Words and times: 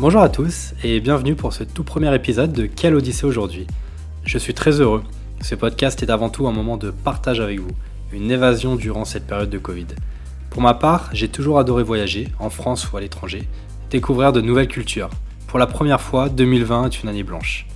Bonjour 0.00 0.22
à 0.22 0.30
tous 0.30 0.72
et 0.82 0.98
bienvenue 0.98 1.34
pour 1.34 1.52
ce 1.52 1.62
tout 1.62 1.84
premier 1.84 2.14
épisode 2.14 2.54
de 2.54 2.64
Quelle 2.64 2.94
Odyssée 2.94 3.26
aujourd'hui. 3.26 3.66
Je 4.24 4.38
suis 4.38 4.54
très 4.54 4.80
heureux. 4.80 5.02
Ce 5.42 5.54
podcast 5.54 6.02
est 6.02 6.08
avant 6.08 6.30
tout 6.30 6.48
un 6.48 6.52
moment 6.52 6.78
de 6.78 6.90
partage 6.90 7.38
avec 7.38 7.60
vous, 7.60 7.68
une 8.10 8.30
évasion 8.30 8.76
durant 8.76 9.04
cette 9.04 9.26
période 9.26 9.50
de 9.50 9.58
Covid. 9.58 9.88
Pour 10.48 10.62
ma 10.62 10.72
part, 10.72 11.10
j'ai 11.12 11.28
toujours 11.28 11.58
adoré 11.58 11.82
voyager, 11.82 12.28
en 12.38 12.48
France 12.48 12.90
ou 12.90 12.96
à 12.96 13.02
l'étranger, 13.02 13.46
découvrir 13.90 14.32
de 14.32 14.40
nouvelles 14.40 14.68
cultures. 14.68 15.10
Pour 15.46 15.58
la 15.58 15.66
première 15.66 16.00
fois, 16.00 16.30
2020 16.30 16.86
est 16.86 17.02
une 17.02 17.10
année 17.10 17.22
blanche. 17.22 17.66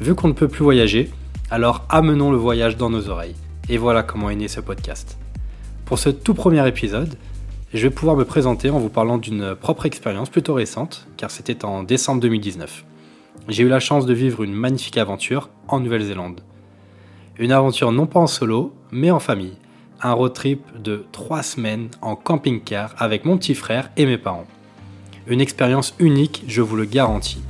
Vu 0.00 0.14
qu'on 0.14 0.28
ne 0.28 0.34
peut 0.34 0.46
plus 0.46 0.62
voyager, 0.62 1.10
alors 1.50 1.84
amenons 1.88 2.30
le 2.30 2.36
voyage 2.36 2.76
dans 2.76 2.90
nos 2.90 3.08
oreilles. 3.08 3.34
Et 3.68 3.76
voilà 3.76 4.04
comment 4.04 4.30
est 4.30 4.36
né 4.36 4.46
ce 4.46 4.60
podcast. 4.60 5.18
Pour 5.84 5.98
ce 5.98 6.10
tout 6.10 6.34
premier 6.34 6.64
épisode, 6.68 7.16
je 7.76 7.82
vais 7.82 7.94
pouvoir 7.94 8.16
me 8.16 8.24
présenter 8.24 8.70
en 8.70 8.78
vous 8.78 8.88
parlant 8.88 9.18
d'une 9.18 9.54
propre 9.54 9.84
expérience 9.84 10.30
plutôt 10.30 10.54
récente, 10.54 11.06
car 11.18 11.30
c'était 11.30 11.62
en 11.62 11.82
décembre 11.82 12.22
2019. 12.22 12.86
J'ai 13.48 13.64
eu 13.64 13.68
la 13.68 13.80
chance 13.80 14.06
de 14.06 14.14
vivre 14.14 14.42
une 14.42 14.54
magnifique 14.54 14.96
aventure 14.96 15.50
en 15.68 15.78
Nouvelle-Zélande. 15.80 16.40
Une 17.38 17.52
aventure 17.52 17.92
non 17.92 18.06
pas 18.06 18.20
en 18.20 18.26
solo, 18.26 18.72
mais 18.92 19.10
en 19.10 19.20
famille. 19.20 19.58
Un 20.00 20.14
road 20.14 20.32
trip 20.32 20.62
de 20.82 21.04
3 21.12 21.42
semaines 21.42 21.88
en 22.00 22.16
camping-car 22.16 22.94
avec 22.96 23.26
mon 23.26 23.36
petit 23.36 23.54
frère 23.54 23.90
et 23.98 24.06
mes 24.06 24.16
parents. 24.16 24.46
Une 25.26 25.42
expérience 25.42 25.94
unique, 25.98 26.44
je 26.48 26.62
vous 26.62 26.76
le 26.76 26.86
garantis. 26.86 27.42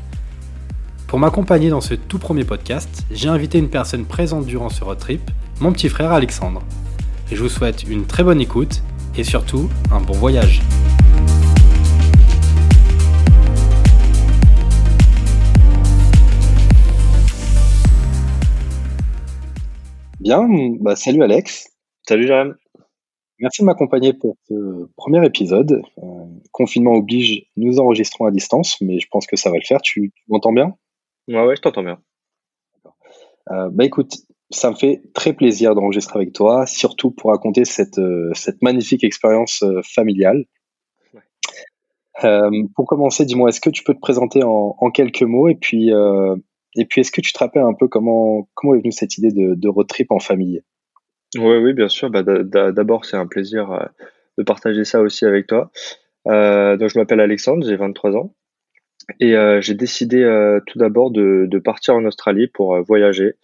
Pour 1.06 1.20
m'accompagner 1.20 1.70
dans 1.70 1.81
ce 1.81 1.95
tout 1.95 2.19
premier 2.19 2.45
podcast, 2.45 3.05
j'ai 3.12 3.29
invité 3.29 3.58
une 3.58 3.70
personne 3.70 4.05
présente 4.05 4.45
durant 4.45 4.70
ce 4.70 4.83
road 4.83 4.98
trip, 4.98 5.31
mon 5.61 5.70
petit 5.70 5.89
frère 5.89 6.11
Alexandre. 6.11 6.64
Je 7.31 7.41
vous 7.41 7.48
souhaite 7.48 7.84
une 7.84 8.06
très 8.06 8.25
bonne 8.25 8.41
écoute 8.41 8.83
et 9.19 9.25
surtout 9.25 9.69
un 9.91 10.00
bon 10.00 10.14
voyage. 10.14 10.61
Bien, 20.20 20.48
bah, 20.81 20.97
salut 20.97 21.23
Alex. 21.23 21.69
Salut 22.06 22.27
Jérém. 22.27 22.56
Merci 23.39 23.62
de 23.62 23.67
m'accompagner 23.67 24.12
pour 24.14 24.36
ce 24.48 24.89
premier 24.97 25.25
épisode. 25.25 25.83
Euh, 25.98 26.25
confinement 26.53 26.95
oblige, 26.95 27.47
nous 27.56 27.78
enregistrons 27.78 28.25
à 28.25 28.30
distance, 28.30 28.80
mais 28.80 28.98
je 28.98 29.06
pense 29.11 29.27
que 29.27 29.36
ça 29.36 29.51
va 29.51 29.56
le 29.56 29.64
faire. 29.67 29.80
Tu, 29.83 30.12
m'entends 30.28 30.53
bien? 30.53 30.75
Ouais, 31.28 31.45
ouais, 31.45 31.56
je 31.56 31.61
t'entends 31.61 31.83
bien. 31.83 32.01
Euh, 33.53 33.69
bah 33.70 33.84
écoute, 33.84 34.14
ça 34.50 34.70
me 34.70 34.77
fait 34.77 35.02
très 35.14 35.33
plaisir 35.33 35.75
d'enregistrer 35.75 36.19
avec 36.19 36.33
toi, 36.33 36.66
surtout 36.66 37.11
pour 37.11 37.30
raconter 37.30 37.64
cette, 37.64 37.98
euh, 37.98 38.30
cette 38.34 38.62
magnifique 38.62 39.05
expérience 39.05 39.62
euh, 39.62 39.80
familiale. 39.83 40.44
Euh, 42.25 42.50
pour 42.74 42.86
commencer, 42.86 43.24
dis-moi, 43.24 43.48
est-ce 43.48 43.61
que 43.61 43.70
tu 43.70 43.83
peux 43.83 43.94
te 43.94 44.00
présenter 44.00 44.42
en, 44.42 44.77
en 44.78 44.91
quelques 44.91 45.22
mots 45.22 45.48
et 45.48 45.55
puis, 45.55 45.91
et 45.91 46.84
puis 46.86 47.02
est-ce 47.02 47.12
que 47.12 47.20
tu 47.20 47.33
te 47.33 47.39
rappelles 47.39 47.62
un 47.62 47.74
peu 47.74 47.89
comment, 47.89 48.48
comment 48.55 48.74
est 48.74 48.78
venue 48.78 48.92
cette 48.92 49.19
idée 49.19 49.33
de, 49.33 49.55
de 49.55 49.69
road 49.69 49.86
trip 49.86 50.11
en 50.11 50.19
famille? 50.19 50.62
Oui, 51.36 51.56
oui, 51.58 51.74
bien 51.74 51.89
sûr. 51.89 52.08
Bah, 52.08 52.22
D'abord, 52.22 53.05
c'est 53.05 53.19
un 53.19 53.27
plaisir 53.27 53.91
de 54.39 54.42
partager 54.45 54.85
ça 54.85 55.02
aussi 55.02 55.27
avec 55.27 55.46
toi. 55.46 55.70
donc, 56.24 56.89
je 56.89 56.98
m'appelle 56.98 57.20
Alexandre, 57.20 57.67
j'ai 57.67 57.77
23 57.77 58.17
ans. 58.17 58.33
Et 59.20 59.35
j'ai 59.61 59.74
décidé 59.74 60.24
tout 60.67 60.79
d'abord 60.79 61.11
de, 61.11 61.46
de, 61.46 61.58
partir 61.58 61.96
en 61.96 62.05
Australie 62.06 62.46
pour 62.46 62.80
voyager. 62.80 63.35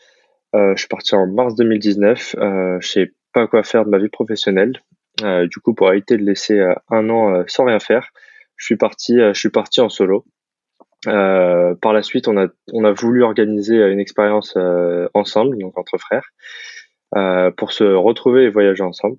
Euh, 0.55 0.75
je 0.77 0.81
suis 0.81 0.89
parti 0.89 1.15
en 1.15 1.27
mars 1.27 1.55
2019. 1.55 2.37
Euh, 2.39 2.79
je 2.81 2.89
sais 2.89 3.13
pas 3.33 3.47
quoi 3.47 3.63
faire 3.63 3.85
de 3.85 3.91
ma 3.91 3.99
vie 3.99 4.09
professionnelle. 4.09 4.81
Euh, 5.23 5.47
du 5.47 5.59
coup, 5.61 5.75
pour 5.75 5.93
éviter 5.93 6.17
de 6.17 6.23
laisser 6.23 6.59
euh, 6.59 6.75
un 6.91 7.09
an 7.11 7.35
euh, 7.35 7.45
sans 7.47 7.65
rien 7.65 7.79
faire, 7.79 8.09
je 8.57 8.67
suis 8.67 8.77
parti, 8.77 9.19
je 9.19 9.39
suis 9.39 9.51
parti 9.51 9.81
en 9.81 9.89
solo. 9.89 10.25
par 11.05 11.93
la 11.93 12.03
suite, 12.03 12.29
on 12.29 12.37
a, 12.39 12.47
on 12.73 12.85
a 12.85 12.93
voulu 12.93 13.25
organiser 13.25 13.77
une 13.77 13.99
expérience 13.99 14.57
ensemble, 15.15 15.59
donc 15.59 15.77
entre 15.77 15.99
frères, 15.99 16.31
pour 17.57 17.73
se 17.73 17.83
retrouver 17.83 18.45
et 18.45 18.51
voyager 18.51 18.85
ensemble. 18.85 19.17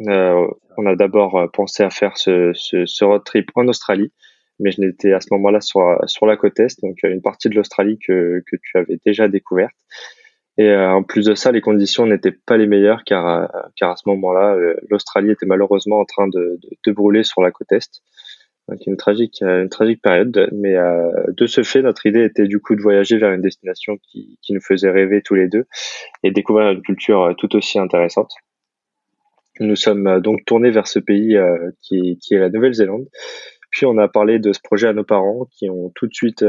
on 0.00 0.86
a 0.86 0.96
d'abord 0.96 1.48
pensé 1.52 1.84
à 1.84 1.90
faire 1.90 2.16
ce, 2.16 2.50
ce, 2.54 2.84
ce, 2.86 3.04
road 3.04 3.22
trip 3.24 3.50
en 3.54 3.68
Australie, 3.68 4.12
mais 4.58 4.72
je 4.72 4.80
n'étais 4.80 5.12
à 5.12 5.20
ce 5.20 5.28
moment-là 5.30 5.60
sur, 5.60 5.80
sur 6.06 6.26
la 6.26 6.36
côte 6.36 6.58
est, 6.58 6.82
donc 6.82 6.96
une 7.04 7.22
partie 7.22 7.48
de 7.50 7.54
l'Australie 7.54 8.00
que, 8.04 8.42
que 8.50 8.56
tu 8.60 8.78
avais 8.78 8.98
déjà 9.06 9.28
découverte. 9.28 9.76
Et 10.58 10.68
euh, 10.68 10.92
en 10.92 11.02
plus 11.02 11.26
de 11.26 11.34
ça, 11.34 11.50
les 11.50 11.62
conditions 11.62 12.06
n'étaient 12.06 12.32
pas 12.32 12.58
les 12.58 12.66
meilleures 12.66 13.04
car, 13.04 13.26
euh, 13.26 13.46
car 13.76 13.90
à 13.90 13.96
ce 13.96 14.08
moment-là, 14.08 14.54
euh, 14.54 14.74
l'Australie 14.90 15.30
était 15.30 15.46
malheureusement 15.46 16.00
en 16.00 16.04
train 16.04 16.28
de, 16.28 16.58
de, 16.62 16.70
de, 16.84 16.92
brûler 16.92 17.22
sur 17.22 17.40
la 17.40 17.50
côte 17.50 17.72
est. 17.72 18.02
Donc 18.68 18.80
une 18.86 18.96
tragique, 18.96 19.42
une 19.42 19.70
tragique 19.70 20.02
période. 20.02 20.48
Mais 20.52 20.76
de 21.28 21.46
ce 21.46 21.62
fait, 21.64 21.82
notre 21.82 22.06
idée 22.06 22.22
était 22.24 22.46
du 22.46 22.60
coup 22.60 22.76
de 22.76 22.82
voyager 22.82 23.18
vers 23.18 23.32
une 23.32 23.40
destination 23.42 23.98
qui, 23.98 24.38
qui 24.40 24.52
nous 24.52 24.60
faisait 24.60 24.90
rêver 24.90 25.20
tous 25.20 25.34
les 25.34 25.48
deux 25.48 25.66
et 26.22 26.30
découvrir 26.30 26.70
une 26.70 26.80
culture 26.80 27.34
tout 27.38 27.56
aussi 27.56 27.80
intéressante. 27.80 28.30
Nous 29.58 29.74
sommes 29.74 30.20
donc 30.20 30.44
tournés 30.44 30.70
vers 30.70 30.86
ce 30.86 31.00
pays 31.00 31.36
qui, 31.82 32.18
qui 32.22 32.34
est 32.34 32.38
la 32.38 32.50
Nouvelle-Zélande. 32.50 33.08
Puis 33.72 33.84
on 33.84 33.98
a 33.98 34.06
parlé 34.06 34.38
de 34.38 34.52
ce 34.52 34.60
projet 34.62 34.86
à 34.86 34.92
nos 34.92 35.04
parents 35.04 35.48
qui 35.50 35.68
ont 35.68 35.90
tout 35.96 36.06
de 36.06 36.14
suite 36.14 36.44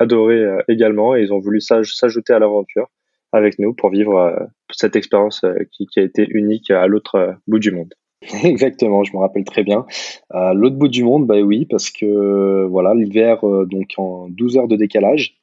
adoré 0.00 0.42
également 0.68 1.16
et 1.16 1.20
ils 1.20 1.34
ont 1.34 1.38
voulu 1.38 1.60
s'ajouter 1.60 2.32
à 2.32 2.38
l'aventure 2.38 2.88
avec 3.32 3.58
nous 3.58 3.74
pour 3.74 3.90
vivre 3.90 4.16
euh, 4.16 4.46
cette 4.70 4.96
expérience 4.96 5.44
euh, 5.44 5.54
qui, 5.72 5.86
a 5.98 6.02
été 6.02 6.26
unique 6.28 6.70
à 6.70 6.86
l'autre 6.86 7.14
euh, 7.16 7.32
bout 7.46 7.58
du 7.58 7.70
monde. 7.70 7.94
Exactement, 8.44 9.04
je 9.04 9.12
me 9.12 9.18
rappelle 9.18 9.44
très 9.44 9.62
bien. 9.62 9.86
À 10.30 10.54
l'autre 10.54 10.76
bout 10.76 10.88
du 10.88 11.04
monde, 11.04 11.26
bah 11.26 11.40
oui, 11.40 11.66
parce 11.66 11.90
que 11.90 12.64
voilà, 12.64 12.94
l'hiver, 12.94 13.38
donc 13.66 13.94
en 13.96 14.28
12 14.28 14.56
heures 14.56 14.68
de 14.68 14.76
décalage. 14.76 15.36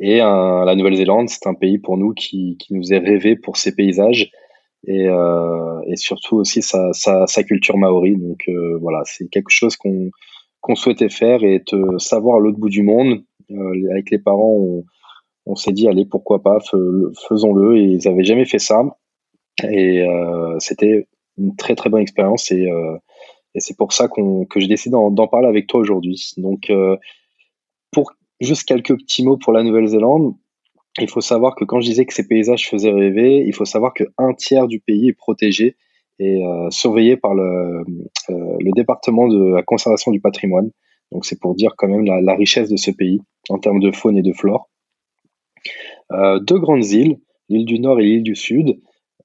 Et 0.00 0.18
la 0.18 0.74
Nouvelle-Zélande, 0.74 1.28
c'est 1.28 1.46
un 1.46 1.54
pays 1.54 1.78
pour 1.78 1.96
nous 1.96 2.12
qui, 2.12 2.56
qui, 2.58 2.74
nous 2.74 2.92
est 2.92 2.98
rêvé 2.98 3.36
pour 3.36 3.56
ses 3.56 3.72
paysages 3.76 4.32
et, 4.86 5.08
euh, 5.08 5.80
et 5.86 5.96
surtout 5.96 6.36
aussi 6.36 6.62
sa, 6.62 6.92
sa, 6.92 7.42
culture 7.44 7.76
maori. 7.76 8.16
Donc 8.16 8.42
euh, 8.48 8.78
voilà, 8.80 9.02
c'est 9.04 9.28
quelque 9.28 9.50
chose 9.50 9.76
qu'on 9.76 10.10
qu'on 10.60 10.74
souhaitait 10.74 11.08
faire 11.08 11.42
et 11.42 11.62
te 11.64 11.96
savoir 11.98 12.36
à 12.36 12.40
l'autre 12.40 12.58
bout 12.58 12.68
du 12.68 12.82
monde. 12.82 13.22
Euh, 13.50 13.90
avec 13.90 14.10
les 14.10 14.18
parents, 14.18 14.82
on 15.50 15.56
s'est 15.56 15.72
dit 15.72 15.88
allez 15.88 16.06
pourquoi 16.06 16.42
pas 16.42 16.58
faisons-le 17.28 17.76
et 17.76 17.82
ils 17.82 18.08
avaient 18.08 18.24
jamais 18.24 18.44
fait 18.44 18.58
ça. 18.58 18.82
Et 19.64 20.02
euh, 20.02 20.56
c'était 20.58 21.08
une 21.38 21.56
très 21.56 21.74
très 21.74 21.90
bonne 21.90 22.02
expérience 22.02 22.50
et, 22.50 22.70
euh, 22.70 22.96
c'est 23.56 23.76
pour 23.76 23.92
ça 23.92 24.06
que 24.06 24.60
j'ai 24.60 24.68
décidé 24.68 24.92
d'en 24.92 25.26
parler 25.26 25.48
avec 25.48 25.66
toi 25.66 25.80
aujourd'hui. 25.80 26.32
Donc 26.36 26.70
euh, 26.70 26.96
pour 27.90 28.12
juste 28.40 28.62
quelques 28.62 28.96
petits 28.96 29.24
mots 29.24 29.38
pour 29.38 29.52
la 29.52 29.64
Nouvelle-Zélande 29.64 30.34
il 30.98 31.08
faut 31.08 31.20
savoir 31.20 31.56
que 31.56 31.64
quand 31.64 31.80
je 31.80 31.88
disais 31.88 32.06
que 32.06 32.14
ces 32.14 32.26
paysages 32.28 32.68
faisaient 32.68 32.92
rêver 32.92 33.42
il 33.44 33.52
faut 33.52 33.64
savoir 33.64 33.92
que 33.92 34.04
un 34.18 34.34
tiers 34.34 34.68
du 34.68 34.78
pays 34.78 35.08
est 35.08 35.14
protégé 35.14 35.76
et 36.20 36.40
surveillé 36.70 37.16
par 37.16 37.34
le, 37.34 37.82
département 38.76 39.26
de 39.26 39.54
la 39.54 39.62
conservation 39.62 40.12
du 40.12 40.20
patrimoine. 40.20 40.70
Donc 41.10 41.24
c'est 41.24 41.40
pour 41.40 41.54
dire 41.54 41.74
quand 41.76 41.88
même 41.88 42.04
la, 42.04 42.34
richesse 42.34 42.68
de 42.68 42.76
ce 42.76 42.90
pays 42.90 43.20
en 43.48 43.58
termes 43.58 43.80
de 43.80 43.90
faune 43.90 44.16
et 44.16 44.22
de 44.22 44.32
flore 44.32 44.69
deux 46.10 46.58
grandes 46.58 46.84
îles, 46.86 47.18
l'île 47.48 47.64
du 47.64 47.78
Nord 47.78 48.00
et 48.00 48.04
l'île 48.04 48.22
du 48.22 48.34
Sud, 48.34 48.80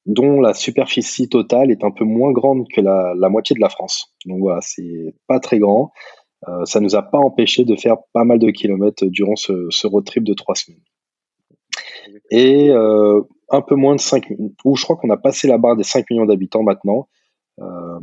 dont 0.06 0.40
la 0.40 0.54
superficie 0.54 1.30
totale 1.30 1.72
est 1.72 1.84
un 1.84 1.92
peu 1.92 2.06
moins 2.06 2.32
grande 2.32 2.68
que 2.74 2.82
la, 2.82 3.30
moitié 3.30 3.56
de 3.56 3.62
la 3.62 3.70
France. 3.70 4.14
Donc 4.26 4.40
voilà, 4.40 4.60
c'est 4.62 5.16
pas 5.28 5.40
très 5.40 5.60
grand. 5.60 5.92
Euh, 6.48 6.66
ça 6.66 6.80
nous 6.80 6.96
a 6.96 7.02
pas 7.02 7.18
empêché 7.18 7.66
de 7.66 7.76
faire 7.76 7.98
pas 8.14 8.24
mal 8.24 8.38
de 8.38 8.52
kilomètres 8.52 9.06
durant 9.06 9.36
ce, 9.36 9.88
road 9.88 10.06
trip 10.06 10.24
de 10.24 10.34
trois 10.34 10.54
semaines. 10.54 10.82
Et 12.30 12.70
euh, 12.70 13.22
un 13.50 13.62
peu 13.62 13.76
moins 13.76 13.96
de 13.96 14.00
5 14.00 14.34
ou 14.64 14.76
je 14.76 14.84
crois 14.84 14.96
qu'on 14.96 15.10
a 15.10 15.18
passé 15.18 15.48
la 15.48 15.58
barre 15.58 15.76
des 15.76 15.84
5 15.84 16.10
millions 16.10 16.26
d'habitants 16.26 16.64
maintenant. 16.64 17.08
Euh, 17.62 18.00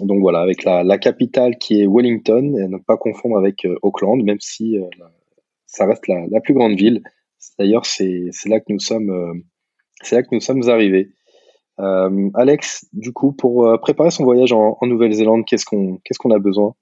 donc 0.00 0.20
voilà, 0.20 0.40
avec 0.40 0.64
la, 0.64 0.98
capitale 0.98 1.56
qui 1.58 1.80
est 1.80 1.86
Wellington, 1.86 2.56
et 2.56 2.68
ne 2.68 2.78
pas 2.78 2.96
confondre 2.96 3.36
avec 3.36 3.64
euh, 3.64 3.76
Auckland, 3.82 4.22
même 4.22 4.40
si 4.40 4.78
euh, 4.78 4.84
ça 5.66 5.86
reste 5.86 6.06
la, 6.08 6.40
plus 6.40 6.54
grande 6.54 6.76
ville. 6.76 7.02
D'ailleurs, 7.58 7.86
c'est 7.86 8.30
là 8.46 8.60
que 8.60 8.66
nous 8.70 8.80
sommes, 8.80 9.10
euh, 9.10 9.34
c'est 10.02 10.16
là 10.16 10.22
que 10.22 10.28
nous 10.32 10.40
sommes 10.40 10.68
arrivés. 10.68 11.10
Euh, 11.78 12.30
Alex, 12.34 12.86
du 12.92 13.12
coup, 13.12 13.32
pour 13.32 13.66
euh, 13.66 13.76
préparer 13.78 14.10
son 14.10 14.24
voyage 14.24 14.52
en, 14.52 14.78
Nouvelle-Zélande, 14.82 15.44
qu'est-ce 15.46 15.64
qu'on 15.66 15.98
qu'est-ce 16.04 16.18
qu'on 16.18 16.30
a 16.30 16.38
besoin? 16.38 16.74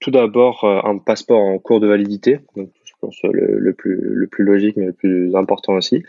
Tout 0.00 0.10
d'abord, 0.10 0.64
un 0.64 0.98
passeport 0.98 1.40
en 1.40 1.58
cours 1.58 1.80
de 1.80 1.86
validité. 1.86 2.40
Donc, 2.54 2.70
pense 3.00 3.20
le, 3.24 3.58
le, 3.58 3.72
plus 3.72 3.98
le 4.00 4.26
plus 4.26 4.44
logique 4.44 4.76
mais 4.76 4.86
le 4.86 4.92
plus 4.92 5.34
important 5.34 5.74
aussi. 5.74 6.02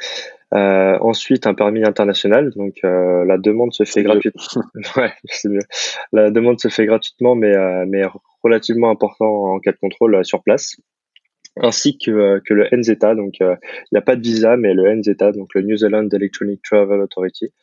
Euh, 0.54 0.98
ensuite, 1.02 1.46
un 1.46 1.54
permis 1.54 1.84
international. 1.84 2.52
Donc, 2.56 2.76
euh, 2.84 3.26
la 3.26 3.38
demande 3.38 3.74
se 3.74 3.84
fait 3.84 4.04
gratuitement. 4.04 4.64
ouais, 4.96 5.12
c'est 5.26 5.50
mieux. 5.50 5.60
La 6.14 6.32
demande 6.32 6.60
se 6.60 6.70
fait 6.70 6.86
gratuitement, 6.86 7.36
mais, 7.36 7.56
euh, 7.56 7.86
mais 7.88 8.04
relativement 8.44 8.90
important 8.90 9.54
en 9.54 9.60
cas 9.60 9.72
de 9.72 9.78
contrôle 9.78 10.24
sur 10.24 10.42
place. 10.44 10.78
Ainsi 11.62 11.98
que, 11.98 12.12
euh, 12.12 12.40
que 12.46 12.54
le 12.54 12.68
NZETA. 12.72 13.16
Donc, 13.16 13.40
il 13.40 13.58
n'y 13.92 13.98
a 13.98 14.02
pas 14.02 14.16
de 14.16 14.22
visa, 14.22 14.58
mais 14.58 14.74
le 14.74 14.94
NZETA, 14.96 15.32
donc 15.32 15.54
le 15.54 15.62
New 15.62 15.78
Zealand 15.78 16.08
Electronic 16.10 16.62
Travel 16.64 17.02
Authority, 17.02 17.54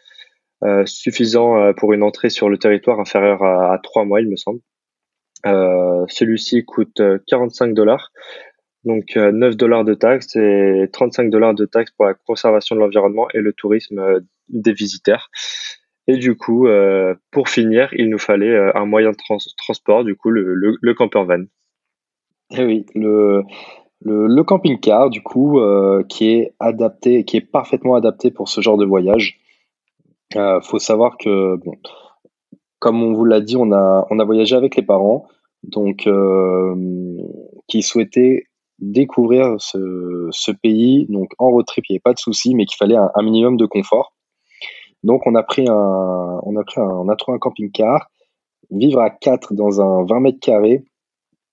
suffisant 0.87 1.75
pour 1.75 1.93
une 1.93 2.03
entrée 2.03 2.31
sur 2.31 2.49
le 2.49 2.57
territoire 2.57 2.99
inférieure 2.99 3.43
à, 3.45 3.79
trois 3.83 4.03
3 4.03 4.05
mois, 4.07 4.21
il 4.23 4.29
me 4.29 4.37
semble. 4.37 4.61
Celui-ci 5.45 6.65
coûte 6.65 7.03
45 7.27 7.75
dollars 7.75 8.11
donc 8.85 9.17
9 9.17 9.53
euh, 9.53 9.55
dollars 9.55 9.85
de 9.85 9.95
taxes 9.95 10.37
et 10.37 10.89
35 10.93 11.31
dollars 11.31 11.55
de 11.55 11.65
taxes 11.65 11.93
pour 11.93 12.07
la 12.07 12.15
conservation 12.15 12.77
de 12.77 12.81
l'environnement 12.81 13.29
et 13.33 13.41
le 13.41 13.53
tourisme 13.53 13.99
euh, 13.99 14.21
des 14.49 14.73
visiteurs. 14.73 15.31
Et 16.07 16.17
du 16.17 16.37
coup, 16.37 16.67
euh, 16.67 17.15
pour 17.31 17.49
finir, 17.49 17.89
il 17.95 18.11
nous 18.11 18.19
fallait 18.19 18.55
un 18.75 18.85
moyen 18.85 19.13
de 19.13 19.17
transport, 19.57 20.05
du 20.05 20.17
coup, 20.17 20.29
le, 20.31 20.55
le, 20.55 20.95
camper 20.95 21.25
van. 21.25 21.45
Eh 22.51 22.63
oui, 22.63 22.85
le, 22.95 23.43
le, 24.01 24.43
camping-car, 24.43 25.11
du 25.11 25.23
coup, 25.23 25.61
qui 26.09 26.31
est 26.31 26.55
adapté, 26.61 27.25
qui 27.25 27.37
est 27.37 27.41
parfaitement 27.41 27.95
adapté 27.95 28.31
pour 28.31 28.49
ce 28.49 28.61
genre 28.61 28.77
de 28.77 28.85
voyage. 28.85 29.41
Il 30.35 30.61
faut 30.63 30.79
savoir 30.79 31.17
que, 31.17 31.59
comme 32.79 33.03
on 33.03 33.13
vous 33.15 33.25
l'a 33.25 33.41
dit, 33.41 33.57
on 33.57 33.73
a, 33.73 34.25
voyagé 34.25 34.57
avec 34.57 34.77
les 34.77 34.83
parents, 34.83 35.27
donc 35.63 36.09
qui 37.69 37.83
souhaitaient 37.83 38.45
découvrir 38.79 39.57
ce, 39.59 40.53
pays. 40.63 41.07
Donc 41.09 41.33
en 41.39 41.49
road 41.49 41.67
trip, 41.67 41.85
il 41.89 41.93
n'y 41.93 41.97
avait 41.97 42.03
pas 42.03 42.13
de 42.13 42.19
souci, 42.19 42.55
mais 42.55 42.67
qu'il 42.67 42.77
fallait 42.77 42.97
un, 42.97 43.23
minimum 43.23 43.57
de 43.57 43.67
confort. 43.67 44.13
Donc 45.03 45.27
on 45.27 45.35
a 45.35 45.43
pris 45.43 45.69
un, 45.69 46.41
on 46.43 46.57
a 46.57 46.65
pris 46.65 46.81
on 46.81 47.09
a 47.09 47.17
trouvé 47.17 47.37
un 47.37 47.39
camping-car. 47.39 48.11
Vivre 48.71 49.01
à 49.01 49.11
4 49.11 49.55
dans 49.55 49.81
un 49.81 50.05
20 50.05 50.21
mètres 50.21 50.41
carrés, 50.41 50.85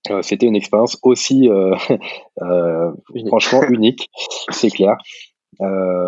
euh, 0.09 0.21
c'était 0.21 0.47
une 0.47 0.55
expérience 0.55 0.97
aussi, 1.03 1.47
euh, 1.49 1.75
euh, 2.41 2.91
franchement 3.27 3.63
unique, 3.69 4.09
c'est 4.49 4.69
clair. 4.69 4.97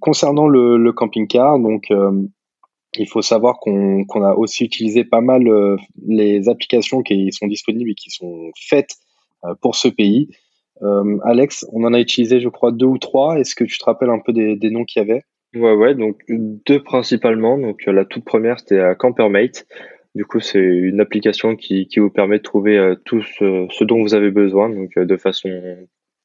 Concernant 0.00 0.48
le, 0.48 0.76
le 0.76 0.92
camping-car, 0.92 1.58
donc 1.58 1.90
il 2.98 3.08
faut 3.08 3.22
savoir 3.22 3.58
qu'on 3.60 4.04
a 4.22 4.34
aussi 4.34 4.64
utilisé 4.64 5.04
pas 5.04 5.20
mal 5.20 5.46
euh, 5.48 5.76
les 6.06 6.48
applications 6.48 7.02
qui 7.02 7.30
sont 7.32 7.46
disponibles 7.46 7.90
et 7.90 7.94
qui 7.94 8.10
sont 8.10 8.50
faites 8.56 8.96
euh, 9.44 9.54
pour 9.60 9.76
ce 9.76 9.88
pays. 9.88 10.28
Euh, 10.82 11.18
Alex, 11.24 11.66
on 11.72 11.84
en 11.84 11.94
a 11.94 12.00
utilisé, 12.00 12.40
je 12.40 12.48
crois, 12.48 12.72
deux 12.72 12.86
ou 12.86 12.98
trois. 12.98 13.38
Est-ce 13.38 13.54
que 13.54 13.64
tu 13.64 13.78
te 13.78 13.84
rappelles 13.84 14.10
un 14.10 14.18
peu 14.18 14.32
des, 14.32 14.70
noms 14.70 14.84
qu'il 14.84 15.02
y 15.02 15.10
avait? 15.10 15.22
Ouais, 15.54 15.74
ouais, 15.74 15.94
donc 15.94 16.20
deux 16.28 16.82
principalement. 16.82 17.58
Donc 17.58 17.86
la 17.86 18.04
toute 18.04 18.24
première, 18.24 18.58
c'était 18.58 18.94
Campermate. 18.98 19.66
Du 20.14 20.24
coup, 20.24 20.40
c'est 20.40 20.58
une 20.58 21.00
application 21.00 21.56
qui, 21.56 21.88
qui 21.88 22.00
vous 22.00 22.10
permet 22.10 22.38
de 22.38 22.42
trouver 22.42 22.94
tout 23.04 23.22
ce, 23.22 23.66
ce, 23.70 23.84
dont 23.84 24.02
vous 24.02 24.14
avez 24.14 24.30
besoin, 24.30 24.70
donc 24.70 24.98
de 24.98 25.16
façon 25.16 25.50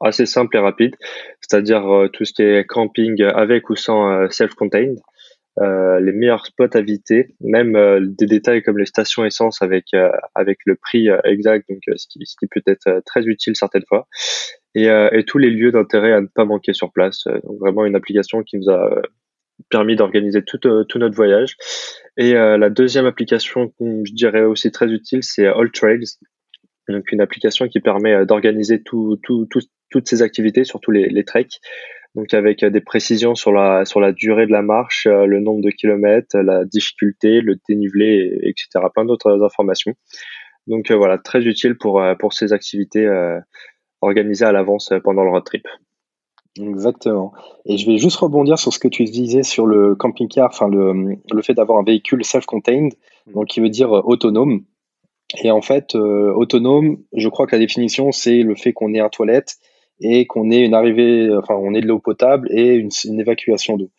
assez 0.04 0.26
simple 0.26 0.58
et 0.58 0.60
rapide, 0.60 0.96
c'est-à-dire 1.42 2.10
tout 2.14 2.26
ce 2.26 2.34
qui 2.34 2.44
est 2.44 2.66
camping 2.66 3.22
avec 3.24 3.70
ou 3.70 3.76
sans 3.76 4.30
self-contained. 4.30 4.98
Euh, 5.60 6.00
les 6.00 6.14
meilleurs 6.14 6.46
spots 6.46 6.78
à 6.78 6.82
visiter, 6.82 7.36
même 7.42 7.76
euh, 7.76 8.00
des 8.02 8.26
détails 8.26 8.64
comme 8.64 8.78
les 8.78 8.86
stations 8.86 9.26
essence 9.26 9.62
avec 9.62 9.88
euh, 9.94 10.10
avec 10.34 10.60
le 10.66 10.78
prix 10.78 11.10
exact, 11.26 11.68
donc 11.70 11.82
ce 11.98 12.08
qui, 12.08 12.48
peut 12.48 12.62
être 12.66 13.02
très 13.06 13.26
utile 13.26 13.56
certaines 13.58 13.86
fois, 13.88 14.08
et, 14.76 14.88
tous 15.28 15.38
les 15.38 15.50
lieux 15.50 15.72
d'intérêt 15.72 16.14
à 16.14 16.22
ne 16.22 16.28
pas 16.28 16.46
manquer 16.46 16.74
sur 16.74 16.94
place. 16.94 17.26
Donc 17.44 17.60
vraiment 17.60 17.86
une 17.86 17.96
application 17.96 18.44
qui 18.44 18.58
nous 18.58 18.70
a 18.70 19.02
permis 19.70 19.98
d'organiser 19.98 20.42
tout, 20.44 20.58
tout 20.58 21.00
notre 21.00 21.16
voyage. 21.16 21.58
Et 22.16 22.34
la 22.34 22.70
deuxième 22.70 23.06
application 23.06 23.74
je 23.80 24.14
dirais 24.14 24.44
aussi 24.44 24.72
très 24.72 24.88
utile, 24.88 25.22
c'est 25.22 25.48
All 25.48 25.72
Trails. 25.72 26.06
Donc 26.88 27.12
une 27.12 27.22
application 27.22 27.68
qui 27.68 27.82
permet 27.82 28.26
d'organiser 28.26 28.82
tout, 28.82 29.20
tout, 29.22 29.48
toutes 29.92 30.08
ces 30.08 30.22
activités, 30.22 30.64
surtout 30.64 30.92
les, 30.92 31.08
les 31.10 31.24
treks, 31.24 31.60
donc 32.16 32.34
avec 32.34 32.64
euh, 32.64 32.70
des 32.70 32.82
précisions 32.82 33.36
sur 33.36 33.52
la 33.52 33.86
sur 33.86 34.00
la 34.00 34.12
durée 34.12 34.46
de 34.46 34.52
la 34.52 34.62
marche, 34.62 35.08
euh, 35.08 35.26
le 35.26 35.40
nombre 35.40 35.62
de 35.62 35.70
kilomètres, 35.70 36.38
la 36.38 36.66
difficulté, 36.66 37.42
le 37.42 37.58
dénivelé, 37.70 38.40
etc. 38.44 38.86
Plein 38.94 39.06
d'autres 39.06 39.44
informations. 39.44 39.94
Donc 40.68 40.92
euh, 40.92 40.96
voilà, 40.96 41.18
très 41.18 41.42
utile 41.46 41.76
pour 41.76 42.02
pour 42.20 42.34
ces 42.34 42.54
activités 42.54 43.08
organisées 44.02 44.46
à 44.46 44.52
l'avance 44.52 44.92
pendant 45.04 45.24
le 45.24 45.30
road 45.30 45.44
trip. 45.44 45.68
Exactement. 46.60 47.32
Et 47.66 47.78
je 47.78 47.90
vais 47.90 47.98
juste 47.98 48.18
rebondir 48.18 48.60
sur 48.60 48.74
ce 48.74 48.80
que 48.80 48.90
tu 48.90 49.06
disais 49.06 49.42
sur 49.42 49.66
le 49.66 49.96
camping-car, 49.96 50.50
enfin 50.52 50.68
le, 50.68 51.16
le 51.32 51.42
fait 51.42 51.54
d'avoir 51.54 51.80
un 51.80 51.84
véhicule 51.84 52.26
self-contained, 52.26 52.94
mmh. 53.28 53.32
donc 53.32 53.48
qui 53.48 53.62
veut 53.62 53.70
dire 53.70 53.92
autonome. 53.92 54.66
Et 55.46 55.50
en 55.50 55.62
fait, 55.62 55.96
autonome, 55.96 56.98
je 57.14 57.30
crois 57.30 57.48
que 57.48 57.56
la 57.56 57.60
définition, 57.60 58.12
c'est 58.12 58.44
le 58.44 58.54
fait 58.56 58.74
qu'on 58.74 58.94
ait 58.94 59.00
un 59.00 59.08
toilette, 59.08 59.60
et 60.02 60.26
qu'on 60.26 60.52
ait 60.52 60.66
une 60.66 60.74
arrivée, 60.74 61.30
enfin, 61.38 61.56
on 61.56 61.74
ait 61.74 61.82
de 61.82 61.88
l'eau 61.88 62.00
potable 62.00 62.50
et 62.52 62.74
une, 62.76 63.20
évacuation 63.20 63.78
d'eau. 63.78 63.92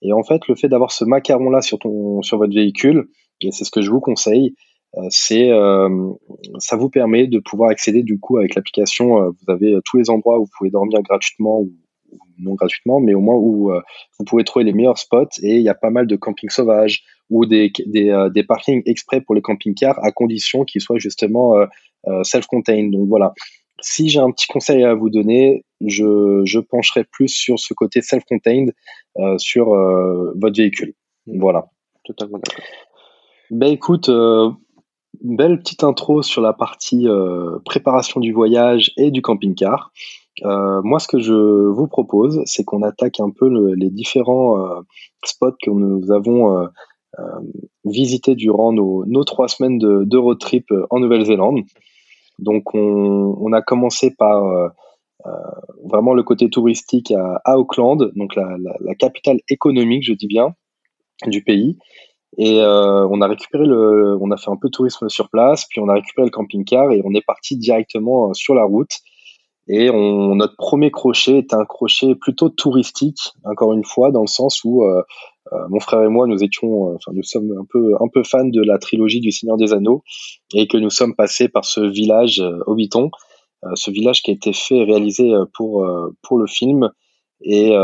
Et 0.00 0.12
en 0.12 0.24
fait, 0.24 0.48
le 0.48 0.56
fait 0.56 0.68
d'avoir 0.68 0.90
ce 0.90 1.04
macaron-là 1.04 1.62
sur 1.62 1.78
ton, 1.78 2.22
sur 2.22 2.38
votre 2.38 2.54
véhicule, 2.54 3.08
et 3.40 3.52
c'est 3.52 3.64
ce 3.64 3.70
que 3.70 3.82
je 3.82 3.90
vous 3.90 4.00
conseille, 4.00 4.54
euh, 4.98 5.06
c'est, 5.08 5.50
euh, 5.50 6.12
ça 6.58 6.76
vous 6.76 6.90
permet 6.90 7.26
de 7.26 7.38
pouvoir 7.38 7.70
accéder 7.70 8.02
du 8.02 8.18
coup 8.18 8.38
avec 8.38 8.54
l'application. 8.54 9.22
Euh, 9.22 9.30
vous 9.30 9.52
avez 9.52 9.78
tous 9.84 9.96
les 9.96 10.10
endroits 10.10 10.38
où 10.38 10.44
vous 10.44 10.50
pouvez 10.56 10.70
dormir 10.70 11.00
gratuitement 11.02 11.60
ou, 11.60 11.72
non 12.38 12.54
gratuitement, 12.54 13.00
mais 13.00 13.14
au 13.14 13.20
moins 13.20 13.36
où 13.36 13.70
vous 14.18 14.24
pouvez 14.26 14.44
trouver 14.44 14.66
les 14.66 14.74
meilleurs 14.74 14.98
spots. 14.98 15.40
Et 15.42 15.56
il 15.56 15.62
y 15.62 15.70
a 15.70 15.74
pas 15.74 15.88
mal 15.88 16.06
de 16.06 16.16
campings 16.16 16.50
sauvages 16.50 17.04
ou 17.30 17.46
des, 17.46 17.72
des, 17.86 18.28
des 18.34 18.42
parkings 18.42 18.82
exprès 18.84 19.22
pour 19.22 19.34
les 19.34 19.40
camping-cars 19.40 19.98
à 20.04 20.12
condition 20.12 20.64
qu'ils 20.64 20.82
soient 20.82 20.98
justement 20.98 21.54
self-contained. 22.22 22.92
Donc 22.92 23.08
voilà, 23.08 23.32
si 23.82 24.08
j'ai 24.08 24.20
un 24.20 24.30
petit 24.30 24.46
conseil 24.46 24.84
à 24.84 24.94
vous 24.94 25.10
donner, 25.10 25.64
je, 25.80 26.42
je 26.44 26.58
pencherai 26.58 27.04
plus 27.04 27.28
sur 27.28 27.58
ce 27.58 27.74
côté 27.74 28.00
self-contained 28.00 28.72
euh, 29.18 29.36
sur 29.38 29.74
euh, 29.74 30.32
votre 30.36 30.56
véhicule. 30.56 30.94
Voilà. 31.26 31.66
Totalement 32.04 32.38
d'accord. 32.38 32.64
Ben 33.50 33.70
écoute, 33.70 34.08
euh, 34.08 34.50
belle 35.20 35.58
petite 35.58 35.84
intro 35.84 36.22
sur 36.22 36.40
la 36.40 36.52
partie 36.52 37.06
préparation 37.64 38.20
du 38.20 38.32
voyage 38.32 38.92
et 38.96 39.10
du 39.10 39.20
camping-car. 39.22 39.92
Moi, 40.42 40.98
ce 40.98 41.06
que 41.06 41.20
je 41.20 41.34
vous 41.34 41.86
propose, 41.86 42.40
c'est 42.46 42.64
qu'on 42.64 42.82
attaque 42.82 43.20
un 43.20 43.30
peu 43.30 43.48
le, 43.48 43.74
les 43.74 43.90
différents 43.90 44.82
spots 45.24 45.56
que 45.62 45.70
nous 45.70 46.10
avons 46.10 46.66
visités 47.84 48.34
durant 48.34 48.72
nos, 48.72 49.04
nos, 49.04 49.24
trois 49.24 49.48
semaines 49.48 49.78
de, 49.78 50.04
de 50.04 50.16
road 50.16 50.38
trip 50.38 50.72
en 50.88 50.98
Nouvelle-Zélande. 50.98 51.60
Donc 52.38 52.74
on, 52.74 53.52
a 53.52 53.62
commencé 53.62 54.14
par 54.14 54.44
euh, 54.44 54.68
euh, 55.26 55.30
vraiment 55.84 56.14
le 56.14 56.22
côté 56.22 56.48
touristique 56.50 57.12
à, 57.44 57.58
Auckland, 57.58 58.12
donc 58.16 58.34
la, 58.36 58.94
capitale 58.98 59.38
économique, 59.48 60.04
je 60.04 60.12
dis 60.12 60.26
bien, 60.26 60.54
du 61.26 61.42
pays. 61.42 61.78
Et 62.38 62.60
euh, 62.60 63.06
on 63.08 63.20
a 63.20 63.28
récupéré 63.28 63.66
le, 63.66 64.16
on 64.20 64.30
a 64.30 64.36
fait 64.36 64.50
un 64.50 64.56
peu 64.56 64.68
de 64.68 64.72
tourisme 64.72 65.08
sur 65.08 65.28
place, 65.28 65.66
puis 65.68 65.80
on 65.80 65.88
a 65.88 65.94
récupéré 65.94 66.26
le 66.26 66.30
camping-car 66.30 66.90
et 66.92 67.02
on 67.04 67.14
est 67.14 67.24
parti 67.24 67.56
directement 67.56 68.32
sur 68.32 68.54
la 68.54 68.64
route. 68.64 69.00
Et 69.68 69.90
notre 69.92 70.56
premier 70.56 70.90
crochet 70.90 71.38
est 71.38 71.54
un 71.54 71.64
crochet 71.64 72.16
plutôt 72.16 72.48
touristique, 72.48 73.32
encore 73.44 73.72
une 73.74 73.84
fois, 73.84 74.10
dans 74.10 74.22
le 74.22 74.26
sens 74.26 74.64
où 74.64 74.82
mon 75.68 75.80
frère 75.80 76.02
et 76.02 76.08
moi, 76.08 76.26
nous 76.26 76.42
étions, 76.42 76.94
enfin, 76.94 77.12
nous 77.14 77.22
sommes 77.22 77.52
un 77.58 77.64
peu, 77.68 77.94
un 78.00 78.08
peu 78.12 78.22
fans 78.22 78.44
de 78.44 78.62
la 78.62 78.78
trilogie 78.78 79.20
du 79.20 79.30
Seigneur 79.30 79.56
des 79.56 79.72
Anneaux 79.72 80.02
et 80.54 80.66
que 80.68 80.76
nous 80.76 80.90
sommes 80.90 81.14
passés 81.14 81.48
par 81.48 81.64
ce 81.64 81.80
village 81.80 82.42
Hobbiton, 82.66 83.10
ce 83.74 83.90
village 83.90 84.22
qui 84.22 84.30
a 84.30 84.34
été 84.34 84.52
fait 84.52 84.78
et 84.78 84.84
réalisé 84.84 85.32
pour 85.54 85.86
pour 86.22 86.38
le 86.38 86.46
film 86.46 86.90
et 87.42 87.76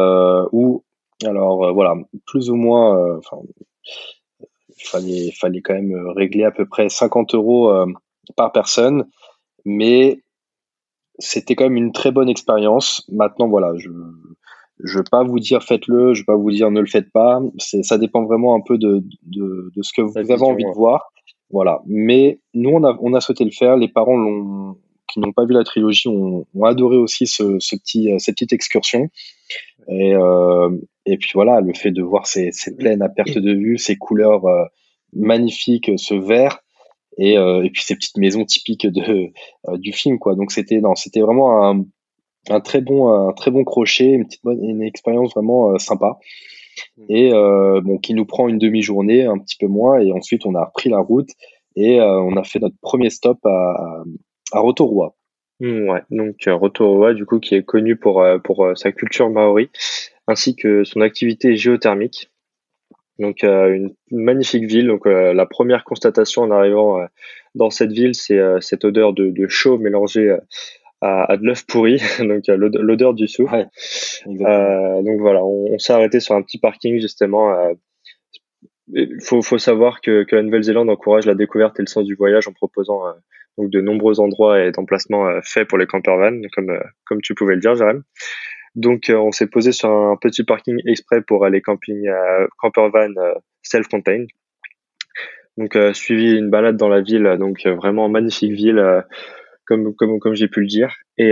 où, 0.53 0.85
alors 1.25 1.73
voilà, 1.75 1.95
plus 2.27 2.51
ou 2.51 2.57
moins, 2.57 3.19
enfin, 3.19 3.39
fallait, 4.85 5.31
fallait 5.33 5.61
quand 5.61 5.75
même 5.75 5.95
régler 6.17 6.45
à 6.45 6.51
peu 6.51 6.67
près 6.67 6.89
50 6.89 7.35
euros 7.35 7.73
par 8.37 8.53
personne, 8.53 9.07
mais 9.65 10.23
c'était 11.19 11.57
quand 11.57 11.65
même 11.65 11.77
une 11.77 11.93
très 11.93 12.13
bonne 12.13 12.29
expérience. 12.29 13.05
Maintenant, 13.11 13.49
voilà, 13.49 13.73
je 13.77 13.91
je 14.85 14.99
veux 14.99 15.05
pas 15.11 15.25
vous 15.25 15.39
dire 15.39 15.63
faites-le, 15.63 16.15
je 16.15 16.21
veux 16.21 16.27
pas 16.27 16.37
vous 16.37 16.51
dire 16.51 16.71
ne 16.71 16.81
le 16.81 16.87
faites 16.87 17.11
pas. 17.13 17.41
Ça 17.59 17.99
dépend 17.99 18.25
vraiment 18.25 18.55
un 18.55 18.61
peu 18.61 18.79
de 18.79 19.05
de, 19.25 19.73
de 19.75 19.83
ce 19.83 19.93
que 19.95 20.03
vous 20.03 20.17
avez 20.17 20.33
envie 20.43 20.65
de 20.65 20.75
voir. 20.75 21.13
Voilà. 21.51 21.83
Mais 21.87 22.41
nous, 22.55 22.71
on 22.71 22.85
a 22.85 22.97
on 23.01 23.15
a 23.15 23.21
souhaité 23.21 23.45
le 23.45 23.51
faire. 23.51 23.77
Les 23.77 23.89
parents 23.89 24.17
l'ont 24.17 24.77
qui 25.13 25.21
n'ont 25.21 25.33
pas 25.33 25.47
vu 25.47 25.55
la 25.55 25.65
trilogie 25.65 26.09
ont, 26.09 26.47
ont 26.55 26.65
adoré 26.65 26.97
aussi 26.97 27.27
ce, 27.27 27.57
ce, 27.61 27.77
petit 27.77 28.11
cette 28.19 28.35
petite 28.35 28.53
excursion. 28.53 29.09
Et 29.89 30.15
euh, 30.15 30.69
et 31.07 31.17
puis 31.17 31.31
voilà, 31.35 31.61
le 31.61 31.73
fait 31.73 31.91
de 31.91 32.03
voir 32.03 32.27
ces, 32.27 32.51
ces 32.53 32.77
plaines 32.77 33.03
à 33.03 33.09
perte 33.09 33.39
de 33.39 33.53
vue, 33.53 33.79
ces 33.79 33.97
couleurs 33.97 34.45
euh, 34.47 34.65
magnifiques, 35.15 35.91
ce 35.97 36.15
vert 36.15 36.61
et, 37.17 37.39
euh, 37.39 37.65
et 37.65 37.71
puis 37.71 37.83
ces 37.83 37.95
petites 37.95 38.19
maisons 38.19 38.45
typiques 38.45 38.87
de 38.87 39.31
euh, 39.69 39.77
du 39.79 39.93
film 39.93 40.19
quoi. 40.19 40.35
Donc 40.35 40.53
c'était 40.53 40.81
non, 40.81 40.95
c'était 40.95 41.21
vraiment 41.21 41.67
un, 41.67 41.85
un 42.51 42.61
très 42.61 42.81
bon 42.81 43.09
un 43.09 43.33
très 43.33 43.51
bon 43.51 43.65
crochet, 43.65 44.13
une 44.13 44.27
petite 44.27 44.41
une 44.45 44.83
expérience 44.83 45.33
vraiment 45.35 45.73
euh, 45.73 45.79
sympa. 45.79 46.19
Mmh. 46.97 47.05
Et 47.09 47.31
bon, 47.33 47.99
qui 47.99 48.15
nous 48.15 48.25
prend 48.25 48.49
une 48.49 48.59
demi-journée, 48.59 49.25
un 49.25 49.39
petit 49.39 49.57
peu 49.57 49.67
moins, 49.67 49.99
et 49.99 50.13
ensuite 50.13 50.47
on 50.47 50.55
a 50.55 50.65
repris 50.65 50.91
la 50.91 51.01
route 51.01 51.31
et 51.75 52.01
on 52.01 52.37
a 52.37 52.45
fait 52.45 52.61
notre 52.61 52.77
premier 52.81 53.11
stop 53.11 53.39
à, 53.45 54.05
à 54.53 54.61
Rotorua. 54.61 55.15
Mmh, 55.59 55.89
ouais, 55.89 56.03
donc 56.11 56.37
Rotorua, 56.47 57.15
du 57.15 57.27
coup, 57.27 57.41
qui 57.41 57.57
est 57.57 57.65
connu 57.65 57.97
pour, 57.97 58.25
pour 58.45 58.71
sa 58.77 58.93
culture 58.93 59.29
maori, 59.29 59.71
ainsi 60.29 60.55
que 60.55 60.85
son 60.85 61.01
activité 61.01 61.57
géothermique. 61.57 62.31
Donc 63.19 63.43
euh, 63.43 63.75
une 63.75 63.95
magnifique 64.11 64.65
ville. 64.65 64.87
Donc 64.87 65.07
euh, 65.07 65.33
la 65.33 65.47
première 65.47 65.85
constatation 65.85 66.43
en 66.43 66.51
arrivant 66.51 67.01
euh, 67.01 67.07
dans 67.55 67.71
cette 67.71 67.93
ville, 67.93 68.15
c'est 68.15 68.39
cette 68.61 68.85
odeur 68.85 69.13
de, 69.13 69.31
de 69.31 69.49
chaud 69.49 69.79
mélangée 69.79 70.37
à, 71.01 71.33
à, 71.33 71.37
de 71.37 71.45
l'œuf 71.45 71.65
pourri, 71.67 72.01
donc 72.21 72.45
l'odeur 72.49 73.15
du 73.15 73.29
sou. 73.29 73.45
Ouais, 73.45 73.67
donc 74.27 75.21
voilà, 75.21 75.45
on, 75.45 75.75
on 75.75 75.79
s'est 75.79 75.93
arrêté 75.93 76.21
sur 76.21 76.35
un 76.35 76.43
petit 76.43 76.59
parking 76.59 77.01
justement. 77.01 77.55
Il 78.95 79.19
faut, 79.23 79.43
faut, 79.43 79.59
savoir 79.59 80.01
que, 80.01 80.25
que 80.25 80.35
la 80.35 80.43
Nouvelle-Zélande 80.43 80.89
encourage 80.89 81.27
la 81.27 81.35
découverte 81.35 81.79
et 81.79 81.83
le 81.83 81.89
sens 81.89 82.07
du 82.07 82.15
voyage 82.15 82.49
en 82.49 82.53
proposant 82.53 83.03
donc 83.59 83.71
de 83.71 83.83
nombreux 83.83 84.19
endroits 84.19 84.65
et 84.65 84.73
d'emplacements 84.73 85.29
faits 85.43 85.69
pour 85.69 85.77
les 85.77 85.87
campervans, 85.87 86.41
comme 86.55 86.79
comme 87.05 87.21
tu 87.21 87.35
pouvais 87.35 87.55
le 87.55 87.61
dire, 87.61 87.75
Jérém. 87.75 88.03
Donc, 88.79 89.11
euh, 89.11 89.17
on 89.17 89.33
s'est 89.33 89.49
posé 89.49 89.73
sur 89.73 89.91
un 89.91 90.17
petit 90.17 90.45
parking 90.45 90.81
exprès 90.87 91.21
pour 91.21 91.45
aller 91.45 91.61
camping 91.61 92.07
euh, 92.07 92.47
camper 92.59 92.89
van 92.93 93.11
euh, 93.17 93.35
self-contained. 93.63 94.29
Donc, 95.57 95.77
suivi 95.93 96.39
une 96.39 96.51
balade 96.51 96.77
dans 96.77 96.89
la 96.89 97.01
ville, 97.01 97.37
donc 97.37 97.67
vraiment 97.67 98.09
magnifique 98.09 98.53
ville, 98.53 99.03
comme 99.69 99.95
comme 99.95 100.35
j'ai 100.35 100.49
pu 100.49 100.61
le 100.61 100.67
dire, 100.67 100.97
et 101.19 101.31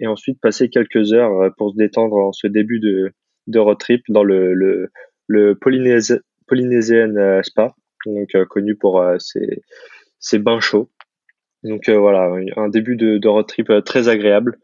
et 0.00 0.06
ensuite 0.06 0.40
passer 0.40 0.68
quelques 0.68 1.12
heures 1.12 1.54
pour 1.56 1.72
se 1.72 1.76
détendre 1.76 2.16
en 2.16 2.32
ce 2.32 2.46
début 2.46 2.80
de 2.80 3.58
road 3.58 3.78
trip 3.78 4.02
dans 4.08 4.24
le 4.24 4.90
le 5.28 5.54
Polynesian 5.54 7.40
Spa, 7.42 7.74
donc 8.04 8.36
connu 8.50 8.76
pour 8.76 9.02
ses 9.18 10.38
bains 10.38 10.60
chauds. 10.60 10.90
Donc 11.62 11.88
voilà, 11.88 12.30
un 12.56 12.68
début 12.68 12.96
de, 12.96 13.26
road 13.28 13.46
trip 13.46 13.72
très 13.84 14.08
agréable. 14.08 14.58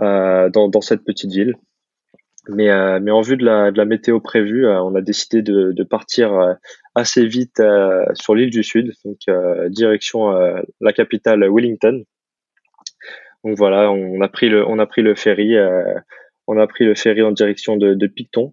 Euh, 0.00 0.48
dans, 0.48 0.80
cette 0.80 1.04
petite 1.04 1.30
ville. 1.30 1.54
Mais, 2.48 2.70
euh, 2.70 2.98
en 3.12 3.20
vue 3.20 3.36
de 3.36 3.44
la, 3.44 3.84
météo 3.84 4.20
prévue, 4.20 4.66
euh, 4.66 4.82
on 4.82 4.94
a 4.94 5.00
décidé 5.00 5.42
de 5.42 5.84
partir 5.84 6.56
assez 6.94 7.26
vite 7.26 7.62
sur 8.14 8.34
l'île 8.34 8.50
du 8.50 8.62
Sud, 8.62 8.92
donc 9.04 9.18
direction 9.70 10.30
la 10.80 10.92
capitale 10.92 11.48
Wellington. 11.50 12.04
Donc 13.44 13.56
voilà, 13.56 13.90
on 13.90 14.20
a 14.20 14.28
pris 14.28 14.48
le, 14.48 14.66
on 14.66 14.78
a 14.78 14.86
pris 14.86 15.02
le 15.02 15.14
ferry, 15.14 15.56
on 16.46 16.58
a 16.58 16.66
pris 16.66 16.84
le 16.84 16.94
ferry 16.94 17.22
en 17.22 17.32
direction 17.32 17.76
de, 17.76 17.94
de 17.94 18.06
Picton. 18.06 18.52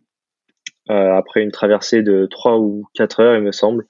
après 0.87 1.41
une 1.43 1.51
traversée 1.51 2.01
de 2.01 2.25
3 2.25 2.59
ou 2.59 2.85
4 2.95 3.19
heures, 3.19 3.35
il 3.35 3.43
me 3.43 3.51
semble, 3.51 3.85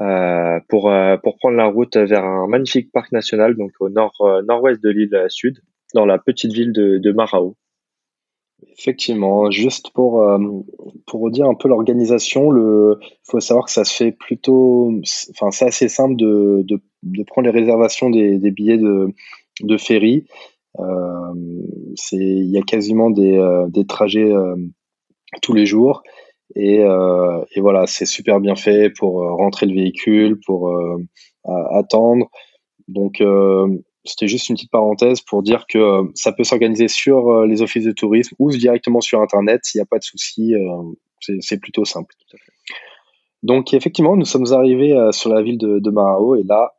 euh, 0.00 0.58
pour, 0.68 0.92
pour 1.22 1.36
prendre 1.36 1.56
la 1.56 1.66
route 1.66 1.96
vers 1.96 2.24
un 2.24 2.48
magnifique 2.48 2.90
parc 2.92 3.12
national, 3.12 3.54
donc 3.54 3.70
au 3.80 3.88
nord, 3.88 4.42
nord-ouest 4.44 4.82
de 4.82 4.90
l'île 4.90 5.26
sud, 5.28 5.60
dans 5.94 6.06
la 6.06 6.18
petite 6.18 6.52
ville 6.52 6.72
de, 6.72 6.98
de 6.98 7.12
Marao. 7.12 7.56
Effectivement, 8.72 9.50
juste 9.50 9.90
pour 9.90 10.22
euh, 10.22 10.38
pour 11.06 11.30
dire 11.30 11.46
un 11.46 11.54
peu 11.54 11.68
l'organisation, 11.68 12.50
le 12.50 12.98
faut 13.22 13.40
savoir 13.40 13.66
que 13.66 13.72
ça 13.72 13.84
se 13.84 13.94
fait 13.94 14.12
plutôt, 14.12 14.92
enfin 15.30 15.50
c'est 15.50 15.66
assez 15.66 15.88
simple 15.88 16.16
de, 16.16 16.62
de, 16.64 16.80
de, 17.02 17.22
prendre 17.22 17.46
les 17.46 17.58
réservations 17.58 18.10
des, 18.10 18.38
des 18.38 18.50
billets 18.50 18.78
de 18.78 19.14
de 19.60 19.76
ferry. 19.76 20.26
Euh, 20.80 21.32
il 22.12 22.50
y 22.50 22.58
a 22.58 22.62
quasiment 22.62 23.10
des, 23.10 23.36
euh, 23.36 23.66
des 23.68 23.86
trajets 23.86 24.32
euh, 24.32 24.56
tous 25.40 25.52
les 25.52 25.66
jours 25.66 26.02
et, 26.56 26.80
et 26.80 27.60
voilà 27.60 27.86
c'est 27.86 28.06
super 28.06 28.38
bien 28.38 28.54
fait 28.54 28.90
pour 28.90 29.14
rentrer 29.14 29.66
le 29.66 29.74
véhicule, 29.74 30.38
pour 30.46 30.72
attendre. 31.72 32.26
Donc 32.86 33.20
c'était 34.04 34.28
juste 34.28 34.48
une 34.48 34.56
petite 34.56 34.70
parenthèse 34.70 35.20
pour 35.22 35.42
dire 35.42 35.66
que 35.66 35.78
euh, 35.78 36.04
ça 36.14 36.32
peut 36.32 36.44
s'organiser 36.44 36.88
sur 36.88 37.28
euh, 37.28 37.46
les 37.46 37.62
offices 37.62 37.84
de 37.84 37.92
tourisme 37.92 38.36
ou 38.38 38.50
directement 38.50 39.00
sur 39.00 39.20
Internet. 39.20 39.62
S'il 39.64 39.78
n'y 39.78 39.82
a 39.82 39.86
pas 39.86 39.98
de 39.98 40.04
souci, 40.04 40.54
euh, 40.54 41.38
c'est 41.40 41.58
plutôt 41.58 41.84
simple. 41.84 42.14
Donc 43.42 43.72
effectivement, 43.72 44.16
nous 44.16 44.26
sommes 44.26 44.52
arrivés 44.52 44.94
sur 45.12 45.32
la 45.32 45.42
ville 45.42 45.58
de, 45.58 45.78
de 45.78 45.90
Marao 45.90 46.36
et 46.36 46.42
là, 46.42 46.74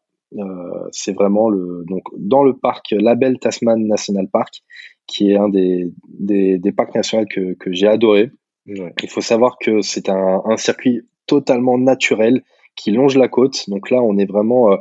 c'est 0.92 1.14
vraiment 1.14 1.50
le 1.50 1.84
donc 1.88 2.04
dans 2.18 2.44
le 2.44 2.56
parc 2.56 2.92
Label 2.92 3.40
Tasman 3.40 3.88
National 3.88 4.28
Park, 4.28 4.62
qui 5.08 5.32
est 5.32 5.36
un 5.36 5.50
des, 5.50 5.92
des, 6.08 6.58
des 6.58 6.72
parcs 6.72 6.94
nationaux 6.94 7.26
que, 7.30 7.54
que 7.54 7.72
j'ai 7.72 7.88
adoré. 7.88 8.32
Il 8.68 9.10
faut 9.10 9.22
savoir 9.22 9.58
que 9.60 9.82
c'est 9.82 10.10
un, 10.10 10.42
un, 10.46 10.58
circuit 10.58 11.02
totalement 11.28 11.78
naturel 11.78 12.44
qui 12.76 12.92
longe 12.92 13.16
la 13.16 13.28
côte. 13.28 13.68
Donc 13.70 13.90
là, 13.92 14.02
on 14.02 14.18
est 14.18 14.30
vraiment 14.30 14.76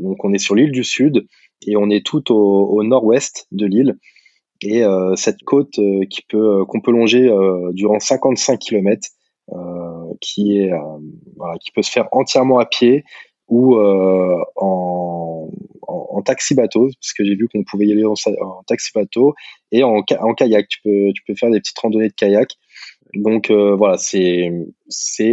donc 0.00 0.24
on 0.24 0.32
est 0.32 0.38
sur 0.38 0.54
l'île 0.54 0.72
du 0.72 0.84
Sud 0.84 1.26
et 1.66 1.76
on 1.76 1.90
est 1.90 2.04
tout 2.04 2.32
au, 2.32 2.82
nord-ouest 2.82 3.46
de 3.52 3.66
l'île. 3.66 3.96
Et 4.62 4.82
euh, 4.84 5.14
cette 5.16 5.42
côte 5.44 5.78
euh, 5.78 6.04
euh, 6.34 6.64
qu'on 6.64 6.80
peut 6.80 6.92
longer 6.92 7.30
durant 7.72 8.00
55 8.00 8.58
km, 8.58 9.08
qui 10.20 10.70
peut 11.74 11.82
se 11.82 11.90
faire 11.90 12.08
entièrement 12.12 12.58
à 12.58 12.66
pied 12.66 13.04
ou 13.48 13.76
en, 13.76 15.50
taxi 16.24 16.54
bateau, 16.54 16.88
parce 17.02 17.12
que 17.12 17.22
j'ai 17.22 17.34
vu 17.34 17.48
qu'on 17.48 17.64
pouvait 17.64 17.84
y 17.86 17.92
aller 17.92 18.06
en, 18.06 18.14
taxi 18.66 18.92
bateau 18.94 19.34
et 19.72 19.82
en, 19.82 20.02
kayak. 20.02 20.66
Tu 20.68 20.80
peux 20.82 21.34
faire 21.34 21.50
des 21.50 21.60
petites 21.60 21.78
randonnées 21.78 22.08
de 22.08 22.14
kayak. 22.14 22.48
Donc 23.14 23.50
voilà, 23.50 23.98
c'est 23.98 24.48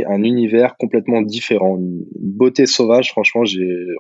un 0.08 0.24
univers 0.24 0.76
complètement 0.78 1.22
différent, 1.22 1.78
une 1.78 2.04
beauté 2.20 2.66
sauvage. 2.66 3.12
Franchement, 3.12 3.44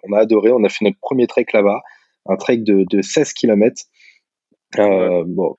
on 0.03 0.13
a 0.13 0.19
adoré. 0.19 0.51
On 0.51 0.65
a 0.65 0.69
fait 0.69 0.83
notre 0.83 1.00
premier 1.00 1.27
trek 1.27 1.45
là-bas 1.53 1.81
un 2.27 2.35
trek 2.35 2.57
de, 2.57 2.85
de 2.89 3.01
16 3.01 3.33
km. 3.33 3.83
Euh, 4.79 5.23
bon, 5.25 5.55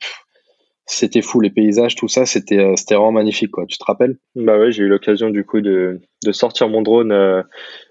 c'était 0.87 1.23
fou 1.23 1.41
les 1.41 1.51
paysages, 1.51 1.95
tout 1.95 2.09
ça, 2.09 2.27
c'était 2.27 2.59
euh, 2.59 2.77
c'était 2.77 2.95
vraiment 2.95 3.13
magnifique 3.13 3.51
quoi. 3.51 3.67
Tu 3.67 3.79
te 3.79 3.85
rappelles? 3.85 4.19
Bah 4.35 4.71
j'ai 4.71 4.83
eu 4.83 4.89
l'occasion 4.89 5.31
du 5.31 5.45
coup 5.45 5.61
de, 5.61 6.01
de 6.25 6.33
sortir 6.33 6.69
mon 6.69 6.83
drone 6.83 7.13
euh, 7.13 7.43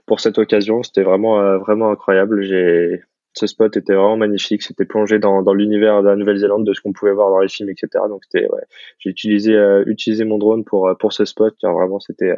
pour 0.07 0.19
cette 0.19 0.37
occasion. 0.37 0.83
C'était 0.83 1.03
vraiment 1.03 1.57
vraiment 1.59 1.91
incroyable. 1.91 2.43
J'ai 2.43 3.01
ce 3.33 3.47
spot 3.47 3.77
était 3.77 3.93
vraiment 3.93 4.17
magnifique. 4.17 4.61
C'était 4.61 4.83
plongé 4.85 5.19
dans, 5.19 5.41
dans 5.41 5.53
l'univers 5.53 6.01
de 6.03 6.09
la 6.09 6.17
Nouvelle-Zélande, 6.17 6.65
de 6.65 6.73
ce 6.73 6.81
qu'on 6.81 6.91
pouvait 6.91 7.13
voir 7.13 7.29
dans 7.29 7.39
les 7.39 7.47
films, 7.47 7.69
etc. 7.69 8.03
Donc 8.09 8.23
c'était 8.25 8.49
ouais, 8.49 8.63
j'ai 8.99 9.09
utilisé 9.09 9.55
utilisé 9.85 10.25
mon 10.25 10.37
drone 10.37 10.65
pour 10.65 10.91
pour 10.99 11.13
ce 11.13 11.25
spot 11.25 11.55
car 11.61 11.73
vraiment 11.73 11.99
c'était 11.99 12.33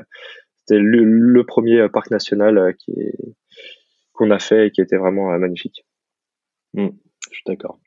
c'était 0.60 0.80
le, 0.80 1.04
le, 1.04 1.46
premier 1.46 1.90
parc 1.90 2.12
national 2.12 2.76
qui 2.78 2.94
qu'on 4.14 4.30
a 4.32 4.40
fait 4.40 4.68
et 4.68 4.72
qui 4.72 4.82
était 4.82 4.98
vraiment 4.98 5.38
magnifique. 5.40 5.84
Mmh, 6.74 6.88
je 7.30 7.36
suis 7.36 7.44
d'accord. 7.46 7.80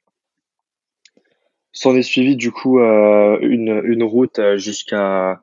S'en 1.76 1.94
est 1.94 2.02
suivi 2.02 2.36
du 2.36 2.52
coup 2.52 2.80
euh, 2.80 3.38
une, 3.42 3.82
une 3.84 4.02
route 4.02 4.38
euh, 4.38 4.56
jusqu'à 4.56 5.42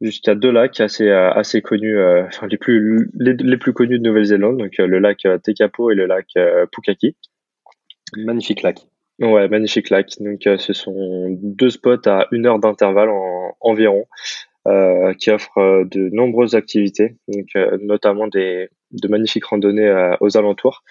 jusqu'à 0.00 0.34
deux 0.34 0.50
lacs 0.50 0.80
assez 0.80 1.08
euh, 1.08 1.30
assez 1.30 1.62
connus, 1.62 1.96
enfin 2.26 2.48
les 2.48 2.58
plus 2.58 3.10
les, 3.14 3.34
les 3.34 3.56
plus 3.56 3.72
connus 3.72 4.00
de 4.00 4.04
Nouvelle-Zélande, 4.04 4.58
donc 4.58 4.76
le 4.78 4.98
lac 4.98 5.18
Tekapo 5.44 5.92
et 5.92 5.94
le 5.94 6.06
lac 6.06 6.26
Pukaki. 6.72 7.16
Magnifique 8.16 8.62
lac. 8.62 8.80
Ouais, 9.20 9.46
magnifique 9.48 9.90
lac. 9.90 10.08
Donc 10.18 10.40
ce 10.44 10.72
sont 10.72 11.28
deux 11.40 11.70
spots 11.70 12.08
à 12.08 12.26
une 12.32 12.46
heure 12.46 12.58
d'intervalle 12.58 13.10
en, 13.10 13.56
environ. 13.60 14.06
qui 15.18 15.30
offre 15.30 15.84
de 15.84 16.08
nombreuses 16.10 16.56
activités, 16.56 17.16
donc 17.28 17.46
notamment 17.80 18.26
des 18.26 18.68
de 18.92 19.08
magnifiques 19.08 19.46
randonnées 19.46 20.14
aux 20.20 20.36
alentours, 20.36 20.82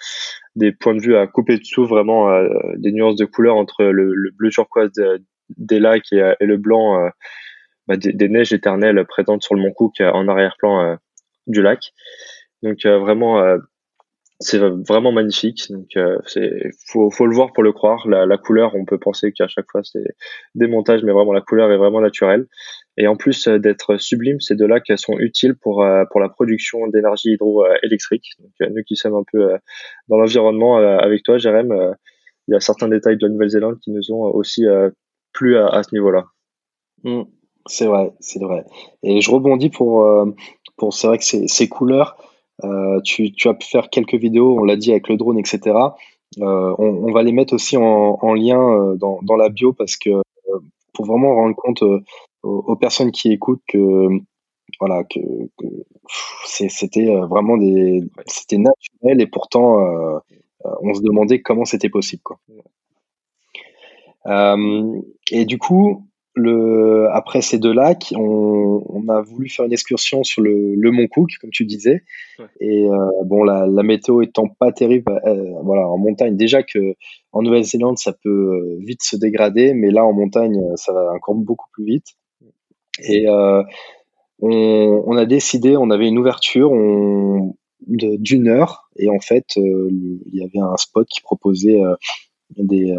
des 0.56 0.72
points 0.72 0.94
de 0.94 1.00
vue 1.00 1.16
à 1.16 1.26
couper 1.26 1.58
dessous, 1.58 1.86
vraiment 1.86 2.28
des 2.76 2.92
nuances 2.92 3.16
de 3.16 3.24
couleurs 3.24 3.56
entre 3.56 3.84
le, 3.84 4.30
bleu 4.36 4.50
turquoise 4.50 4.92
des 5.56 5.80
lacs 5.80 6.12
et, 6.12 6.34
le 6.40 6.56
blanc 6.56 7.10
bah, 7.86 7.96
des, 7.96 8.28
neiges 8.28 8.52
éternelles 8.52 9.04
présentes 9.06 9.42
sur 9.42 9.54
le 9.54 9.62
mont 9.62 9.72
Cook 9.72 10.00
en 10.00 10.28
arrière-plan 10.28 10.98
du 11.46 11.62
lac. 11.62 11.92
Donc 12.62 12.84
vraiment 12.84 13.58
c'est 14.42 14.58
vraiment 14.58 15.12
magnifique. 15.12 15.70
Donc, 15.70 15.88
euh, 15.96 16.18
c'est 16.26 16.70
faut, 16.86 17.10
faut 17.10 17.26
le 17.26 17.34
voir 17.34 17.52
pour 17.52 17.62
le 17.62 17.72
croire. 17.72 18.06
La, 18.08 18.26
la 18.26 18.38
couleur, 18.38 18.74
on 18.74 18.84
peut 18.84 18.98
penser 18.98 19.32
qu'à 19.32 19.48
chaque 19.48 19.70
fois 19.70 19.82
c'est 19.84 20.04
des 20.54 20.66
montages, 20.66 21.02
mais 21.02 21.12
vraiment 21.12 21.32
la 21.32 21.40
couleur 21.40 21.70
est 21.70 21.76
vraiment 21.76 22.00
naturelle. 22.00 22.46
Et 22.96 23.06
en 23.06 23.16
plus 23.16 23.48
euh, 23.48 23.58
d'être 23.58 23.96
sublime, 23.96 24.40
ces 24.40 24.54
deux 24.54 24.66
lacs 24.66 24.92
sont 24.96 25.18
utiles 25.18 25.54
pour 25.54 25.82
euh, 25.82 26.04
pour 26.10 26.20
la 26.20 26.28
production 26.28 26.86
d'énergie 26.88 27.32
hydroélectrique. 27.32 28.32
Donc, 28.38 28.70
nous 28.70 28.82
qui 28.84 28.96
sommes 28.96 29.14
un 29.14 29.24
peu 29.30 29.56
dans 30.08 30.16
l'environnement 30.16 30.76
avec 30.76 31.22
toi, 31.22 31.38
Jérém, 31.38 31.94
il 32.48 32.52
y 32.52 32.54
a 32.54 32.60
certains 32.60 32.88
détails 32.88 33.16
de 33.16 33.26
la 33.26 33.32
Nouvelle-Zélande 33.32 33.78
qui 33.80 33.90
nous 33.90 34.12
ont 34.12 34.24
aussi 34.24 34.64
plu 35.32 35.56
à, 35.56 35.82
ce 35.82 35.94
niveau-là. 35.94 36.26
Mmh. 37.04 37.22
c'est 37.66 37.86
vrai, 37.86 38.12
c'est 38.20 38.42
vrai. 38.42 38.64
Et 39.02 39.20
je 39.20 39.30
rebondis 39.30 39.70
pour 39.70 40.06
pour 40.76 40.92
c'est 40.92 41.06
vrai 41.06 41.18
que 41.18 41.24
ces, 41.24 41.68
couleurs 41.68 42.16
euh, 42.64 43.00
tu, 43.02 43.32
tu, 43.32 43.48
as 43.48 43.54
pu 43.54 43.66
faire 43.66 43.90
quelques 43.90 44.14
vidéos, 44.14 44.58
on 44.58 44.64
l'a 44.64 44.76
dit 44.76 44.90
avec 44.90 45.08
le 45.08 45.16
drone, 45.16 45.38
etc. 45.38 45.76
Euh, 46.40 46.74
on, 46.78 47.12
va 47.12 47.22
les 47.22 47.32
mettre 47.32 47.54
aussi 47.54 47.76
en, 47.76 48.18
en 48.20 48.34
lien 48.34 48.60
euh, 48.60 48.96
dans, 48.96 49.18
dans, 49.22 49.36
la 49.36 49.48
bio 49.48 49.72
parce 49.72 49.96
que 49.96 50.10
pour 50.94 51.06
vraiment 51.06 51.34
rendre 51.34 51.56
compte 51.56 51.82
aux, 52.42 52.76
personnes 52.76 53.12
qui 53.12 53.32
écoutent 53.32 53.62
que 53.68 54.08
voilà 54.80 55.04
que, 55.04 55.20
que 55.58 55.66
c'était 56.46 57.14
vraiment 57.28 57.56
des 57.56 58.02
c'était 58.26 58.58
naturel 58.58 59.20
et 59.20 59.26
pourtant 59.26 59.80
euh, 59.80 60.18
on 60.82 60.94
se 60.94 61.02
demandait 61.02 61.42
comment 61.42 61.64
c'était 61.64 61.90
possible 61.90 62.22
quoi. 62.22 62.38
Euh, 64.26 65.00
et 65.30 65.44
du 65.44 65.58
coup 65.58 66.06
le, 66.34 67.08
après 67.12 67.42
ces 67.42 67.58
deux 67.58 67.72
lacs, 67.72 68.12
on, 68.16 68.82
on, 68.88 69.08
a 69.08 69.20
voulu 69.20 69.48
faire 69.48 69.66
une 69.66 69.72
excursion 69.72 70.24
sur 70.24 70.42
le, 70.42 70.74
le 70.74 70.90
Mont 70.90 71.06
Cook, 71.06 71.30
comme 71.40 71.50
tu 71.50 71.64
disais. 71.64 72.04
Et 72.60 72.88
euh, 72.88 72.96
bon, 73.24 73.44
la, 73.44 73.66
la, 73.66 73.82
météo 73.82 74.22
étant 74.22 74.48
pas 74.48 74.72
terrible, 74.72 75.20
euh, 75.26 75.52
voilà, 75.62 75.88
en 75.88 75.98
montagne, 75.98 76.36
déjà 76.36 76.62
que 76.62 76.94
en 77.32 77.42
Nouvelle-Zélande, 77.42 77.98
ça 77.98 78.12
peut 78.12 78.30
euh, 78.30 78.78
vite 78.80 79.02
se 79.02 79.16
dégrader, 79.16 79.74
mais 79.74 79.90
là, 79.90 80.04
en 80.04 80.12
montagne, 80.12 80.58
ça 80.76 80.92
va 80.92 81.12
encore 81.12 81.34
beaucoup 81.34 81.68
plus 81.72 81.84
vite. 81.84 82.06
Et 83.00 83.28
euh, 83.28 83.62
on, 84.40 85.16
a 85.16 85.24
décidé, 85.24 85.76
on 85.76 85.90
avait 85.90 86.08
une 86.08 86.18
ouverture 86.18 86.70
d'une 87.86 88.48
heure, 88.48 88.88
et 88.96 89.08
en 89.08 89.20
fait, 89.20 89.56
il 89.56 90.20
y 90.32 90.42
avait 90.42 90.60
un 90.60 90.76
spot 90.76 91.06
qui 91.08 91.20
proposait 91.20 91.80
des 92.56 92.94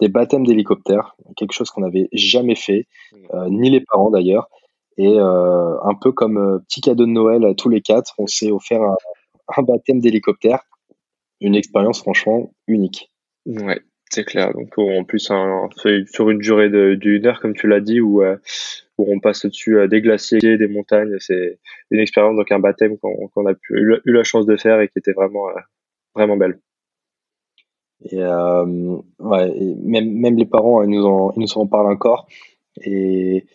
des 0.00 0.08
baptêmes 0.08 0.46
d'hélicoptère, 0.46 1.16
quelque 1.36 1.52
chose 1.52 1.70
qu'on 1.70 1.82
n'avait 1.82 2.08
jamais 2.12 2.54
fait, 2.54 2.86
euh, 3.32 3.48
ni 3.48 3.70
les 3.70 3.80
parents 3.80 4.10
d'ailleurs. 4.10 4.48
Et 4.96 5.08
euh, 5.18 5.80
un 5.82 5.94
peu 5.94 6.12
comme 6.12 6.38
euh, 6.38 6.58
petit 6.68 6.80
cadeau 6.80 7.06
de 7.06 7.10
Noël 7.10 7.44
à 7.44 7.54
tous 7.54 7.68
les 7.68 7.80
quatre, 7.80 8.14
on 8.18 8.26
s'est 8.26 8.50
offert 8.50 8.80
un, 9.56 9.62
baptême 9.62 10.00
d'hélicoptère. 10.00 10.60
Une 11.40 11.54
expérience 11.54 12.00
franchement 12.00 12.52
unique. 12.66 13.10
Ouais, 13.44 13.80
c'est 14.10 14.24
clair. 14.24 14.52
Donc 14.52 14.78
en 14.78 15.04
plus, 15.04 15.30
sur 16.06 16.30
une 16.30 16.38
durée 16.38 16.96
d'une 16.96 17.26
heure, 17.26 17.40
comme 17.40 17.54
tu 17.54 17.66
l'as 17.66 17.80
dit, 17.80 18.00
où, 18.00 18.22
où 18.98 19.12
on 19.12 19.20
passe 19.20 19.44
au-dessus 19.44 19.88
des 19.88 20.00
glaciers, 20.00 20.58
des 20.58 20.68
montagnes, 20.68 21.16
c'est 21.18 21.58
une 21.90 22.00
expérience, 22.00 22.36
donc 22.36 22.50
un 22.52 22.60
baptême 22.60 22.96
qu'on 22.98 23.46
a 23.46 23.54
eu 23.70 24.00
la 24.04 24.24
chance 24.24 24.46
de 24.46 24.56
faire 24.56 24.80
et 24.80 24.88
qui 24.88 24.98
était 24.98 25.12
vraiment, 25.12 25.48
vraiment 26.14 26.36
belle. 26.36 26.58
Et, 28.10 28.22
euh, 28.22 28.96
ouais, 29.18 29.52
même, 29.82 30.12
même 30.12 30.36
les 30.36 30.46
parents, 30.46 30.82
ils 30.82 30.90
nous 30.90 31.06
en, 31.06 31.32
ils 31.36 31.40
nous 31.40 31.58
en 31.58 31.66
parlent 31.66 31.90
encore. 31.90 32.26
Et 32.82 33.46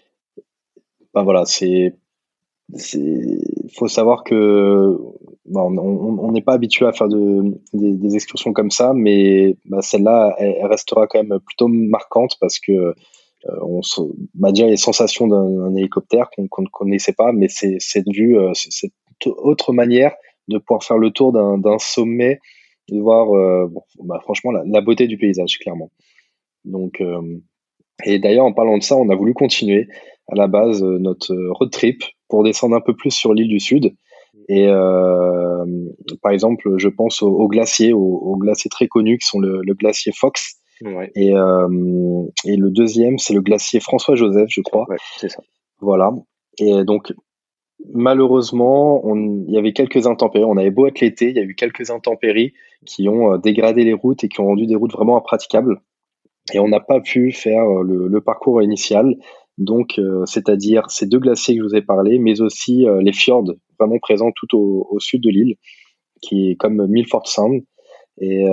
ben 1.13 1.23
voilà, 1.23 1.45
c'est, 1.45 1.93
il 2.93 3.71
faut 3.75 3.87
savoir 3.87 4.23
que 4.23 4.97
on 5.51 6.31
n'est 6.31 6.41
pas 6.41 6.53
habitué 6.53 6.85
à 6.85 6.93
faire 6.93 7.07
de, 7.07 7.57
des, 7.73 7.93
des, 7.93 8.15
excursions 8.15 8.53
comme 8.53 8.69
ça, 8.69 8.93
mais 8.93 9.57
bah, 9.65 9.81
celle-là, 9.81 10.35
elle, 10.37 10.65
restera 10.67 11.07
quand 11.07 11.23
même 11.23 11.39
plutôt 11.39 11.67
marquante 11.67 12.37
parce 12.39 12.59
que 12.59 12.93
euh, 13.45 13.57
on 13.61 13.81
bah, 14.33 14.51
déjà 14.51 14.67
les 14.67 14.77
sensations 14.77 15.27
d'un 15.27 15.75
hélicoptère 15.75 16.29
qu'on 16.49 16.61
ne 16.61 16.67
connaissait 16.67 17.13
pas, 17.13 17.31
mais 17.31 17.47
c'est 17.47 17.77
cette 17.79 18.09
vue, 18.09 18.37
euh, 18.37 18.51
cette 18.53 18.91
autre 19.25 19.73
manière 19.73 20.13
de 20.47 20.57
pouvoir 20.57 20.83
faire 20.83 20.97
le 20.97 21.11
tour 21.11 21.31
d'un 21.31 21.77
sommet 21.77 22.39
de 22.89 22.99
voir 22.99 23.35
euh, 23.35 23.71
bah, 24.03 24.19
franchement 24.23 24.51
la, 24.51 24.81
beauté 24.81 25.07
du 25.07 25.17
paysage, 25.17 25.57
clairement. 25.59 25.91
Donc, 26.65 27.01
euh, 27.01 27.21
et 28.03 28.19
d'ailleurs, 28.19 28.45
en 28.45 28.53
parlant 28.53 28.77
de 28.77 28.83
ça, 28.83 28.97
on 28.97 29.09
a 29.09 29.15
voulu 29.15 29.33
continuer 29.33 29.87
à 30.27 30.35
la 30.35 30.47
base 30.47 30.83
notre 30.83 31.35
road 31.51 31.71
trip 31.71 32.03
pour 32.27 32.43
descendre 32.43 32.75
un 32.75 32.81
peu 32.81 32.95
plus 32.95 33.11
sur 33.11 33.33
l'île 33.33 33.47
du 33.47 33.59
Sud. 33.59 33.95
Et 34.47 34.67
par 36.21 36.31
exemple, 36.31 36.75
je 36.77 36.87
pense 36.87 37.21
aux, 37.21 37.47
glaciers, 37.47 37.93
aux, 37.93 38.35
glaciers 38.37 38.69
très 38.69 38.87
connus 38.87 39.17
qui 39.17 39.27
sont 39.27 39.39
le, 39.39 39.61
glacier 39.73 40.11
Fox. 40.15 40.59
Et, 41.15 41.29
et, 41.29 42.55
le 42.55 42.69
deuxième, 42.69 43.17
c'est 43.17 43.33
le 43.33 43.41
glacier 43.41 43.79
François-Joseph, 43.79 44.47
je 44.49 44.61
crois. 44.61 44.85
c'est 45.17 45.29
ça. 45.29 45.41
Voilà. 45.81 46.11
Et 46.57 46.83
donc, 46.83 47.13
malheureusement, 47.93 49.05
on, 49.05 49.43
il 49.47 49.53
y 49.53 49.57
avait 49.57 49.73
quelques 49.73 50.07
intempéries. 50.07 50.45
On 50.45 50.57
avait 50.57 50.71
beau 50.71 50.87
être 50.87 50.99
l'été, 50.99 51.29
il 51.29 51.35
y 51.35 51.39
a 51.39 51.43
eu 51.43 51.55
quelques 51.55 51.89
intempéries 51.89 52.53
qui 52.85 53.07
ont 53.09 53.33
euh, 53.33 53.37
dégradé 53.37 53.83
les 53.83 53.93
routes 53.93 54.23
et 54.23 54.29
qui 54.29 54.39
ont 54.41 54.47
rendu 54.47 54.65
des 54.65 54.75
routes 54.75 54.93
vraiment 54.93 55.17
impraticables. 55.17 55.81
Et 56.53 56.59
on 56.59 56.67
n'a 56.67 56.79
pas 56.79 56.99
pu 56.99 57.31
faire 57.31 57.63
euh, 57.63 58.07
le, 58.09 58.21
parcours 58.21 58.61
initial. 58.61 59.15
Donc, 59.57 59.99
euh, 59.99 60.25
c'est-à-dire 60.25 60.89
ces 60.89 61.05
deux 61.05 61.19
glaciers 61.19 61.55
que 61.55 61.61
je 61.61 61.67
vous 61.67 61.75
ai 61.75 61.81
parlé, 61.81 62.19
mais 62.19 62.41
aussi 62.41 62.85
les 63.01 63.13
fjords 63.13 63.53
vraiment 63.77 63.99
présents 63.99 64.31
tout 64.33 64.57
au, 64.57 64.99
sud 64.99 65.21
de 65.21 65.29
l'île, 65.29 65.55
qui 66.21 66.51
est 66.51 66.55
comme 66.55 66.87
Milford 66.87 67.27
Sound. 67.27 67.63
Et, 68.21 68.45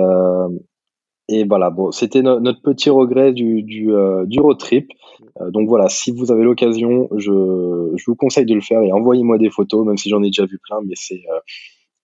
et 1.29 1.43
voilà, 1.43 1.69
bon, 1.69 1.91
c'était 1.91 2.21
notre 2.21 2.61
petit 2.61 2.89
regret 2.89 3.33
du, 3.33 3.61
du, 3.61 3.91
du 4.25 4.39
road 4.39 4.57
trip. 4.57 4.89
donc 5.49 5.67
voilà, 5.67 5.89
si 5.89 6.11
vous 6.11 6.31
avez 6.31 6.43
l'occasion, 6.43 7.09
je, 7.15 7.91
je, 7.95 8.03
vous 8.07 8.15
conseille 8.15 8.45
de 8.45 8.53
le 8.53 8.61
faire 8.61 8.81
et 8.81 8.93
envoyez-moi 8.93 9.37
des 9.37 9.49
photos, 9.49 9.85
même 9.85 9.97
si 9.97 10.09
j'en 10.09 10.23
ai 10.23 10.27
déjà 10.27 10.45
vu 10.45 10.57
plein, 10.57 10.79
mais 10.85 10.93
c'est 10.95 11.21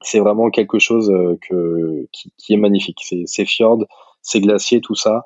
c'est 0.04 0.20
vraiment 0.20 0.50
quelque 0.50 0.80
chose 0.80 1.10
euh, 1.10 1.38
que, 1.42 2.08
qui, 2.12 2.54
est 2.54 2.58
magnifique. 2.58 3.00
Ces 3.26 3.46
fjords, 3.46 3.86
ces 4.22 4.42
glaciers, 4.42 4.82
tout 4.82 4.96
ça, 4.96 5.24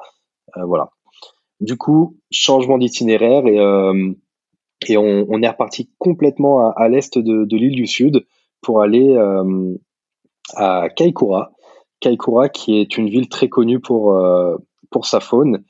euh, 0.56 0.66
voilà. 0.66 0.92
Du 1.60 1.76
coup, 1.78 2.18
changement 2.32 2.78
d'itinéraire 2.78 3.46
et, 3.48 3.60
euh, 3.60 4.14
et 4.88 4.98
on, 4.98 5.26
on, 5.30 5.42
est 5.42 5.50
reparti 5.50 5.90
complètement 5.98 6.72
à, 6.72 6.88
l'est 6.88 7.18
de, 7.18 7.46
de 7.46 7.58
l'île 7.58 7.76
du 7.76 7.88
Sud 7.88 8.26
pour 8.62 8.82
aller 8.82 9.18
à 10.54 10.90
Kaikoura. 10.90 11.52
Kaikoura, 12.00 12.50
qui 12.50 12.80
est 12.80 12.98
une 12.98 13.10
ville 13.10 13.30
très 13.30 13.50
connue 13.50 13.80
pour, 13.80 14.16
pour 14.92 15.06
sa 15.06 15.20
faune, 15.20 15.64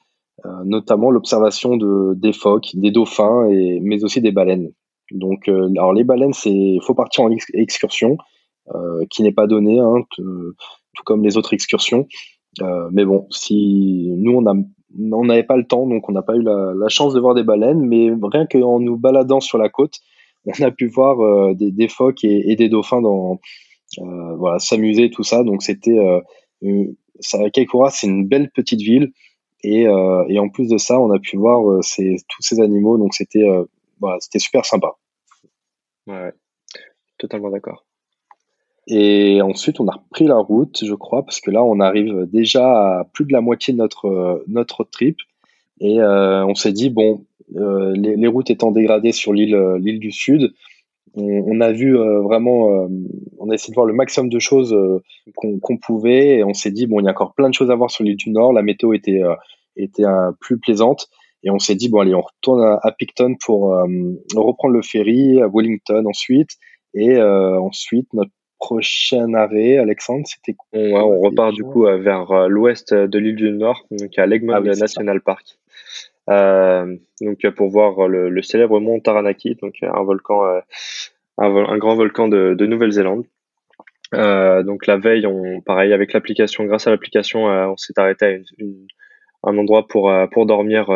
notamment 0.65 1.11
l'observation 1.11 1.77
de, 1.77 2.13
des 2.15 2.33
phoques, 2.33 2.71
des 2.73 2.91
dauphins, 2.91 3.47
et, 3.49 3.79
mais 3.81 4.03
aussi 4.03 4.21
des 4.21 4.31
baleines. 4.31 4.71
Donc, 5.11 5.47
alors 5.47 5.93
les 5.93 6.03
baleines, 6.03 6.33
c'est 6.33 6.77
faut 6.81 6.93
partir 6.93 7.23
en 7.23 7.31
excursion. 7.53 8.17
Euh, 8.75 9.05
qui 9.09 9.23
n'est 9.23 9.31
pas 9.31 9.47
donné, 9.47 9.79
hein, 9.79 10.03
tout 10.17 11.03
comme 11.05 11.23
les 11.23 11.37
autres 11.37 11.53
excursions. 11.53 12.05
Euh, 12.61 12.89
mais 12.91 13.05
bon, 13.05 13.25
si 13.29 14.13
nous 14.17 14.33
on 14.33 15.23
n'avait 15.23 15.43
pas 15.43 15.55
le 15.55 15.65
temps, 15.65 15.87
donc 15.87 16.09
on 16.09 16.11
n'a 16.11 16.21
pas 16.21 16.35
eu 16.35 16.41
la, 16.43 16.89
chance 16.89 17.13
de 17.13 17.19
voir 17.21 17.33
des 17.33 17.43
baleines, 17.43 17.79
mais 17.79 18.11
rien 18.21 18.45
qu'en 18.45 18.81
nous 18.81 18.97
baladant 18.97 19.39
sur 19.39 19.57
la 19.57 19.69
côte, 19.69 19.99
on 20.45 20.63
a 20.63 20.71
pu 20.71 20.87
voir 20.87 21.21
euh, 21.21 21.53
des, 21.55 21.87
phoques 21.87 22.25
et, 22.25 22.55
des 22.57 22.67
dauphins 22.67 23.01
dans 23.01 23.33
euh, 23.33 23.35
voilà 23.97 24.59
s'amuser 24.59 25.09
tout 25.09 25.23
ça. 25.23 25.43
Donc 25.43 25.63
c'était 25.63 25.97
euh, 25.97 27.49
Kaikoura, 27.53 27.89
c'est 27.89 28.07
une 28.07 28.27
belle 28.27 28.51
petite 28.51 28.81
ville 28.81 29.11
et, 29.63 29.83
et, 29.83 30.39
en 30.39 30.49
plus 30.49 30.69
de 30.69 30.77
ça, 30.77 30.99
on 30.99 31.11
a 31.11 31.19
pu 31.19 31.35
voir 31.35 31.83
ces, 31.83 32.17
tous 32.29 32.41
ces 32.41 32.61
animaux, 32.61 32.99
donc 32.99 33.15
c'était 33.15 33.43
voilà, 33.99 34.17
c'était 34.19 34.39
super 34.39 34.65
sympa. 34.65 34.93
Ouais, 36.05 36.31
totalement 37.17 37.49
d'accord. 37.49 37.87
Et 38.87 39.41
ensuite, 39.41 39.81
on 39.81 39.87
a 39.87 39.93
repris 39.93 40.25
la 40.25 40.37
route, 40.37 40.83
je 40.85 40.93
crois, 40.93 41.23
parce 41.23 41.41
que 41.41 41.51
là, 41.51 41.61
on 41.61 41.81
arrive 41.81 42.25
déjà 42.31 42.99
à 42.99 43.03
plus 43.03 43.25
de 43.25 43.33
la 43.33 43.41
moitié 43.41 43.73
de 43.73 43.79
notre, 43.79 44.43
notre 44.47 44.85
trip. 44.85 45.17
Et 45.81 45.99
euh, 45.99 46.45
on 46.45 46.55
s'est 46.55 46.71
dit, 46.71 46.89
bon, 46.89 47.25
euh, 47.57 47.93
les, 47.95 48.15
les, 48.15 48.27
routes 48.27 48.49
étant 48.49 48.71
dégradées 48.71 49.11
sur 49.11 49.33
l'île 49.33 49.55
euh, 49.55 49.77
l'île 49.77 49.99
du 49.99 50.11
Sud, 50.11 50.53
on, 51.17 51.43
on 51.47 51.61
a 51.61 51.71
vu 51.71 51.97
euh, 51.97 52.21
vraiment, 52.21 52.83
euh, 52.83 52.87
on 53.39 53.49
a 53.49 53.55
essayé 53.55 53.71
de 53.71 53.75
voir 53.75 53.87
le 53.87 53.93
maximum 53.93 54.29
de 54.29 54.39
choses 54.39 54.75
qu'on 55.35 55.77
pouvait. 55.77 56.37
Et 56.37 56.43
on 56.43 56.53
s'est 56.53 56.71
dit, 56.71 56.87
bon, 56.87 56.99
il 56.99 57.05
y 57.05 57.07
a 57.07 57.11
encore 57.11 57.33
plein 57.33 57.49
de 57.49 57.53
choses 57.53 57.71
à 57.71 57.75
voir 57.75 57.91
sur 57.91 58.03
l'île 58.03 58.15
du 58.15 58.29
Nord. 58.29 58.53
La 58.53 58.61
météo 58.61 58.93
était, 58.93 59.21
était 59.75 60.03
plus 60.39 60.59
plaisante. 60.59 61.07
Et 61.43 61.49
on 61.49 61.59
s'est 61.59 61.75
dit, 61.75 61.89
bon, 61.89 61.99
allez, 61.99 62.15
on 62.15 62.21
retourne 62.21 62.61
à, 62.63 62.91
Picton 62.97 63.35
pour 63.43 63.75
reprendre 64.35 64.73
le 64.73 64.81
ferry, 64.81 65.41
à 65.41 65.47
Wellington 65.47 66.05
ensuite. 66.05 66.51
Et 66.93 67.19
ensuite, 67.21 68.11
notre 68.13 68.31
prochain 68.59 69.33
arrêt, 69.33 69.77
Alexandre, 69.77 70.25
c'était 70.25 70.57
on, 70.73 70.95
on 70.95 71.19
repart 71.19 71.53
du 71.53 71.63
coup 71.63 71.83
vers 71.83 72.47
l'ouest 72.47 72.93
de 72.93 73.19
l'île 73.19 73.35
du 73.35 73.51
Nord, 73.51 73.85
donc 73.91 74.17
à 74.17 74.25
l'Egmont 74.25 74.53
ah 74.53 74.61
National 74.61 75.21
Park. 75.21 75.57
Euh, 76.29 76.95
donc 77.21 77.47
pour 77.55 77.69
voir 77.69 78.07
le, 78.07 78.29
le, 78.29 78.41
célèbre 78.41 78.79
mont 78.79 78.99
Taranaki, 78.99 79.55
donc 79.55 79.75
un 79.81 80.03
volcan, 80.03 80.45
euh, 80.45 80.59
un, 81.37 81.77
grand 81.77 81.95
volcan 81.95 82.27
de, 82.27 82.53
de 82.53 82.65
Nouvelle-Zélande. 82.65 83.25
Euh, 84.13 84.63
donc 84.63 84.87
la 84.87 84.97
veille, 84.97 85.27
pareil 85.65 85.93
avec 85.93 86.13
l'application, 86.13 86.65
grâce 86.65 86.87
à 86.87 86.91
l'application, 86.91 87.49
euh, 87.49 87.67
on 87.67 87.77
s'est 87.77 87.93
arrêté 87.97 88.41
à 89.43 89.49
un 89.49 89.57
endroit 89.57 89.87
pour 89.87 90.11
pour 90.31 90.45
dormir, 90.45 90.87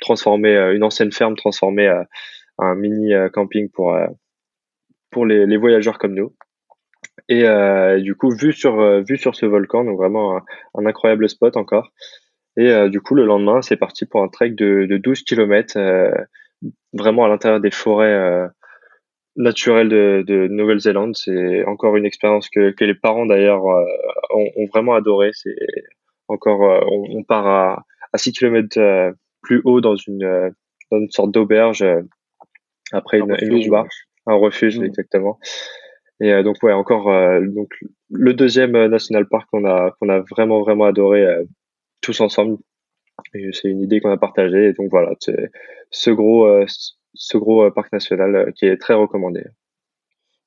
transformer 0.00 0.54
une 0.74 0.84
ancienne 0.84 1.12
ferme 1.12 1.36
transformée 1.36 1.92
un 2.58 2.74
mini 2.74 3.12
camping 3.32 3.68
pour 3.70 3.96
pour 5.10 5.26
les, 5.26 5.56
voyageurs 5.56 5.98
comme 5.98 6.14
nous. 6.14 6.34
Et 7.28 7.44
du 8.00 8.14
coup, 8.14 8.30
vu 8.30 8.52
sur 8.52 9.02
vu 9.02 9.16
sur 9.18 9.34
ce 9.34 9.46
volcan, 9.46 9.84
donc 9.84 9.98
vraiment 9.98 10.40
un 10.74 10.86
incroyable 10.86 11.28
spot 11.28 11.56
encore. 11.56 11.90
Et 12.60 12.70
euh, 12.70 12.90
du 12.90 13.00
coup, 13.00 13.14
le 13.14 13.24
lendemain, 13.24 13.62
c'est 13.62 13.78
parti 13.78 14.04
pour 14.04 14.22
un 14.22 14.28
trek 14.28 14.50
de, 14.50 14.84
de 14.84 14.98
12 14.98 15.22
km, 15.22 15.78
euh, 15.78 16.12
vraiment 16.92 17.24
à 17.24 17.28
l'intérieur 17.28 17.58
des 17.58 17.70
forêts 17.70 18.12
euh, 18.12 18.46
naturelles 19.34 19.88
de, 19.88 20.22
de 20.26 20.46
Nouvelle-Zélande. 20.46 21.16
C'est 21.16 21.64
encore 21.64 21.96
une 21.96 22.04
expérience 22.04 22.50
que, 22.50 22.72
que 22.72 22.84
les 22.84 22.94
parents 22.94 23.24
d'ailleurs 23.24 23.64
ont, 23.64 24.50
ont, 24.56 24.66
vraiment 24.66 24.92
adoré. 24.92 25.30
C'est 25.32 25.56
encore, 26.28 26.60
on, 26.60 27.18
on, 27.18 27.24
part 27.24 27.46
à, 27.46 27.84
à 28.12 28.18
6 28.18 28.32
km 28.32 29.14
plus 29.40 29.62
haut 29.64 29.80
dans 29.80 29.96
une, 29.96 30.52
dans 30.90 30.98
une 30.98 31.10
sorte 31.10 31.30
d'auberge 31.30 31.82
après 32.92 33.20
une, 33.20 33.34
une 33.40 33.70
marche, 33.70 34.06
un 34.26 34.34
refuge 34.34 34.78
mmh. 34.78 34.84
exactement. 34.84 35.38
Et 36.20 36.42
donc 36.42 36.62
ouais, 36.62 36.74
encore 36.74 37.06
donc 37.40 37.70
le 38.10 38.34
deuxième 38.34 38.72
national 38.88 39.26
park 39.26 39.48
qu'on 39.50 39.64
a 39.64 39.92
qu'on 39.98 40.10
a 40.10 40.20
vraiment 40.30 40.60
vraiment 40.60 40.84
adoré 40.84 41.26
tous 42.00 42.20
ensemble. 42.20 42.58
Et 43.34 43.50
c'est 43.52 43.68
une 43.68 43.82
idée 43.82 44.00
qu'on 44.00 44.10
a 44.10 44.16
partagée. 44.16 44.68
Et 44.68 44.72
donc 44.72 44.88
voilà, 44.90 45.12
c'est 45.20 45.50
ce 45.90 46.10
gros, 46.10 46.46
euh, 46.46 46.64
ce 47.14 47.36
gros 47.36 47.64
euh, 47.64 47.70
parc 47.70 47.92
national 47.92 48.36
euh, 48.36 48.50
qui 48.52 48.66
est 48.66 48.76
très 48.76 48.94
recommandé. 48.94 49.42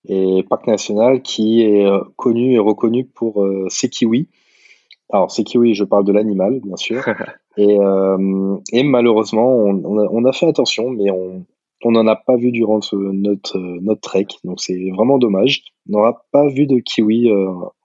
Et 0.05 0.43
parc 0.49 0.67
national 0.67 1.21
qui 1.21 1.61
est 1.61 1.87
connu 2.17 2.55
et 2.55 2.59
reconnu 2.59 3.05
pour 3.05 3.47
ses 3.69 3.87
kiwis. 3.87 4.27
Alors, 5.09 5.31
ses 5.31 5.45
kiwis, 5.45 5.75
je 5.75 5.85
parle 5.85 6.03
de 6.03 6.11
l'animal, 6.11 6.59
bien 6.61 6.75
sûr. 6.75 7.01
et, 7.57 7.77
et, 8.73 8.83
malheureusement, 8.83 9.47
on, 9.47 9.81
on, 9.85 9.97
a, 9.99 10.09
on, 10.11 10.25
a, 10.25 10.33
fait 10.33 10.45
attention, 10.45 10.89
mais 10.89 11.09
on 11.09 11.45
n'en 11.85 12.05
a 12.05 12.17
pas 12.17 12.35
vu 12.35 12.51
durant 12.51 12.81
notre, 12.91 13.57
notre 13.57 14.01
trek. 14.01 14.27
Donc, 14.43 14.59
c'est 14.59 14.89
vraiment 14.89 15.19
dommage. 15.19 15.63
On 15.87 15.93
n'aura 15.93 16.25
pas 16.33 16.49
vu 16.49 16.67
de 16.67 16.79
kiwis 16.79 17.31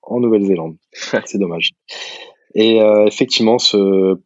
en 0.02 0.18
Nouvelle-Zélande. 0.18 0.76
c'est 1.24 1.38
dommage. 1.38 1.70
Et 2.54 2.80
euh, 2.80 3.06
effectivement, 3.06 3.58
ce, 3.58 4.20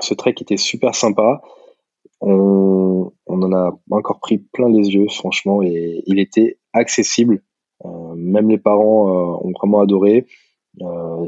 ce 0.00 0.14
trek 0.14 0.34
était 0.40 0.56
super 0.56 0.94
sympa. 0.94 1.42
On, 2.20 3.12
on, 3.26 3.42
en 3.42 3.52
a 3.52 3.78
encore 3.90 4.20
pris 4.20 4.38
plein 4.38 4.68
les 4.68 4.90
yeux, 4.90 5.08
franchement, 5.08 5.62
et 5.62 6.02
il 6.06 6.18
était 6.18 6.58
accessible. 6.72 7.42
Euh, 7.84 8.14
même 8.14 8.48
les 8.48 8.58
parents 8.58 9.08
euh, 9.08 9.46
ont 9.46 9.52
vraiment 9.58 9.80
adoré. 9.80 10.26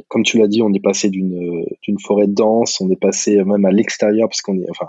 Comme 0.09 0.23
tu 0.23 0.39
l'as 0.39 0.49
dit, 0.49 0.63
on 0.63 0.73
est 0.73 0.81
passé 0.81 1.11
d'une 1.11 1.67
d'une 1.83 1.99
forêt 1.99 2.27
dense, 2.27 2.81
on 2.81 2.89
est 2.89 2.99
passé 2.99 3.45
même 3.45 3.67
à 3.67 3.71
l'extérieur 3.71 4.27
parce 4.27 4.41
qu'on 4.41 4.59
est, 4.59 4.71
enfin, 4.71 4.89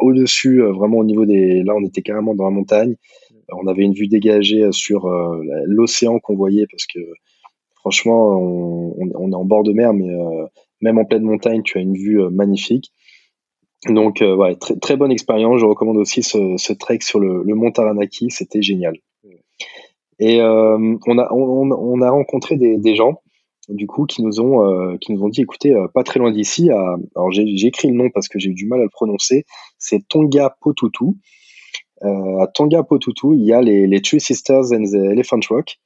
au-dessus, 0.00 0.60
vraiment 0.60 0.98
au 0.98 1.04
niveau 1.04 1.24
des, 1.24 1.62
là, 1.62 1.74
on 1.74 1.82
était 1.82 2.02
carrément 2.02 2.34
dans 2.34 2.44
la 2.44 2.50
montagne. 2.50 2.96
On 3.50 3.66
avait 3.66 3.84
une 3.84 3.94
vue 3.94 4.06
dégagée 4.06 4.70
sur 4.70 5.08
l'océan 5.64 6.18
qu'on 6.18 6.36
voyait 6.36 6.66
parce 6.70 6.84
que 6.84 6.98
franchement, 7.76 8.38
on, 8.38 8.94
on, 9.14 9.32
est 9.32 9.34
en 9.34 9.46
bord 9.46 9.62
de 9.62 9.72
mer, 9.72 9.94
mais 9.94 10.10
même 10.80 10.98
en 10.98 11.04
pleine 11.04 11.22
montagne, 11.22 11.62
tu 11.62 11.78
as 11.78 11.80
une 11.80 11.94
vue 11.94 12.20
euh, 12.22 12.30
magnifique. 12.30 12.92
Donc, 13.88 14.22
euh, 14.22 14.34
ouais, 14.34 14.56
très, 14.56 14.76
très 14.76 14.96
bonne 14.96 15.12
expérience. 15.12 15.60
Je 15.60 15.66
recommande 15.66 15.96
aussi 15.96 16.22
ce, 16.22 16.72
trek 16.72 16.98
sur 17.02 17.20
le, 17.20 17.44
mont 17.54 17.70
Taranaki. 17.70 18.30
C'était 18.30 18.62
génial. 18.62 18.96
Et 20.18 20.40
euh, 20.40 20.96
on, 21.06 21.18
a, 21.18 21.30
on, 21.30 22.00
a 22.00 22.10
rencontré 22.10 22.56
des, 22.56 22.94
gens, 22.94 23.20
du 23.68 23.86
coup, 23.86 24.06
qui 24.06 24.22
nous 24.22 24.40
ont, 24.40 24.96
qui 24.96 25.12
nous 25.12 25.22
ont 25.22 25.28
dit, 25.28 25.42
écoutez, 25.42 25.76
pas 25.92 26.04
très 26.04 26.18
loin 26.18 26.30
d'ici, 26.30 26.70
alors 26.70 27.30
j'ai 27.30 27.66
écrit 27.66 27.88
le 27.88 27.94
nom 27.94 28.08
parce 28.08 28.26
que 28.28 28.38
j'ai 28.38 28.48
eu 28.48 28.54
du 28.54 28.66
mal 28.66 28.80
à 28.80 28.84
le 28.84 28.88
prononcer, 28.88 29.44
c'est 29.78 30.08
Tonga 30.08 30.56
Potutu. 30.62 31.04
à 32.00 32.46
Tonga 32.54 32.82
Potutu, 32.82 33.34
il 33.34 33.44
y 33.44 33.52
a 33.52 33.60
les, 33.60 33.86
les 33.86 34.00
Three 34.00 34.20
Sisters 34.20 34.72
and 34.72 34.84
the 34.84 35.12
Elephant 35.12 35.40
Rock. 35.50 35.76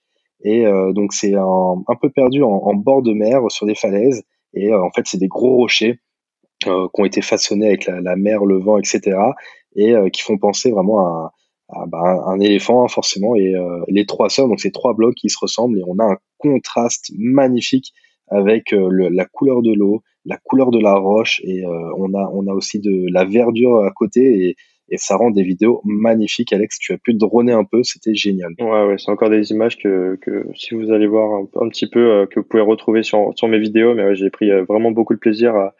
Et 0.44 0.64
donc, 0.94 1.12
c'est 1.12 1.34
un, 1.34 1.82
un, 1.88 1.96
peu 2.00 2.08
perdu 2.08 2.44
en, 2.44 2.52
en, 2.52 2.74
bord 2.74 3.02
de 3.02 3.12
mer 3.12 3.40
sur 3.50 3.66
des 3.66 3.74
falaises. 3.74 4.22
Et 4.54 4.72
euh, 4.72 4.82
en 4.82 4.90
fait, 4.90 5.02
c'est 5.06 5.18
des 5.18 5.28
gros 5.28 5.56
rochers 5.56 6.00
euh, 6.66 6.88
qui 6.94 7.00
ont 7.00 7.04
été 7.04 7.22
façonnés 7.22 7.68
avec 7.68 7.86
la, 7.86 8.16
mer, 8.16 8.44
le 8.44 8.58
vent, 8.58 8.78
etc. 8.78 9.18
Et 9.76 9.94
euh, 9.94 10.08
qui 10.08 10.22
font 10.22 10.38
penser 10.38 10.70
vraiment 10.70 11.00
à, 11.00 11.32
bah, 11.86 12.24
un 12.26 12.40
éléphant 12.40 12.84
hein, 12.84 12.88
forcément 12.88 13.36
et 13.36 13.54
les 13.86 14.04
trois 14.04 14.28
sœurs 14.28 14.48
donc 14.48 14.58
ces 14.58 14.72
trois 14.72 14.92
blocs 14.92 15.14
qui 15.14 15.28
se 15.28 15.38
ressemblent 15.40 15.78
et 15.78 15.84
on 15.86 16.00
a 16.00 16.04
un 16.04 16.16
contraste 16.36 17.12
magnifique 17.16 17.92
avec 18.26 18.72
la 18.72 19.24
couleur 19.24 19.62
de 19.62 19.72
l'eau 19.72 20.02
la 20.24 20.36
couleur 20.36 20.72
de 20.72 20.80
la 20.80 20.96
roche 20.96 21.40
et 21.44 21.64
on 21.64 22.12
a 22.12 22.28
on 22.32 22.48
a 22.48 22.54
aussi 22.54 22.80
de 22.80 23.06
la 23.12 23.24
verdure 23.24 23.84
à 23.84 23.92
côté 23.92 24.48
et, 24.48 24.56
et 24.90 24.96
ça 24.96 25.16
rend 25.16 25.30
des 25.30 25.42
vidéos 25.42 25.80
magnifiques. 25.84 26.52
Alex, 26.52 26.78
tu 26.78 26.92
as 26.92 26.98
pu 26.98 27.14
droner 27.14 27.52
un 27.52 27.64
peu, 27.64 27.82
c'était 27.82 28.14
génial. 28.14 28.52
Ouais, 28.58 28.96
c'est 28.98 29.10
encore 29.10 29.30
des 29.30 29.50
images 29.52 29.78
que, 29.78 30.18
si 30.54 30.74
vous 30.74 30.92
allez 30.92 31.06
voir 31.06 31.42
un, 31.54 31.68
petit 31.68 31.88
peu, 31.88 32.10
euh, 32.10 32.26
que 32.26 32.40
vous 32.40 32.46
pouvez 32.46 32.62
retrouver 32.62 33.02
sur, 33.02 33.32
mes 33.48 33.58
vidéos, 33.58 33.94
mais 33.94 34.14
j'ai 34.16 34.30
pris 34.30 34.50
euh, 34.50 34.64
vraiment 34.64 34.90
beaucoup 34.90 35.14
de 35.14 35.20
plaisir 35.20 35.54
à, 35.54 35.74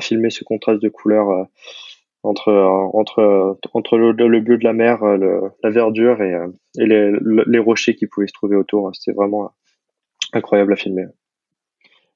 filmer 0.00 0.30
ce 0.30 0.42
contraste 0.42 0.82
de 0.82 0.88
couleurs 0.88 1.30
euh, 1.30 1.44
entre, 2.24 2.50
le, 2.50 4.12
le, 4.12 4.40
bleu 4.40 4.58
de 4.58 4.64
la 4.64 4.72
mer, 4.72 5.04
la 5.04 5.70
verdure 5.70 6.20
et, 6.20 6.34
les 6.78 7.58
rochers 7.58 7.94
qui 7.94 8.06
pouvaient 8.06 8.26
se 8.26 8.32
trouver 8.32 8.56
autour. 8.56 8.90
C'était 8.94 9.14
vraiment 9.14 9.52
incroyable 10.32 10.72
à 10.72 10.76
filmer. 10.76 11.04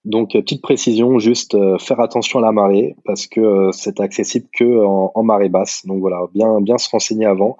Donc, 0.09 0.35
euh, 0.35 0.41
petite 0.41 0.63
précision, 0.63 1.19
juste 1.19 1.55
euh, 1.55 1.77
faire 1.77 2.01
attention 2.01 2.39
à 2.39 2.43
la 2.43 2.51
marée 2.51 2.97
parce 3.05 3.27
que 3.27 3.41
euh, 3.41 3.73
c'est 3.73 4.01
accessible 4.01 4.47
que 4.57 4.83
en, 4.83 5.23
marée 5.23 5.51
basse. 5.51 5.85
Donc 5.85 6.01
voilà, 6.01 6.23
bien, 6.35 6.63
bien 6.63 6.79
se 6.79 6.89
renseigner 6.89 7.27
avant, 7.27 7.59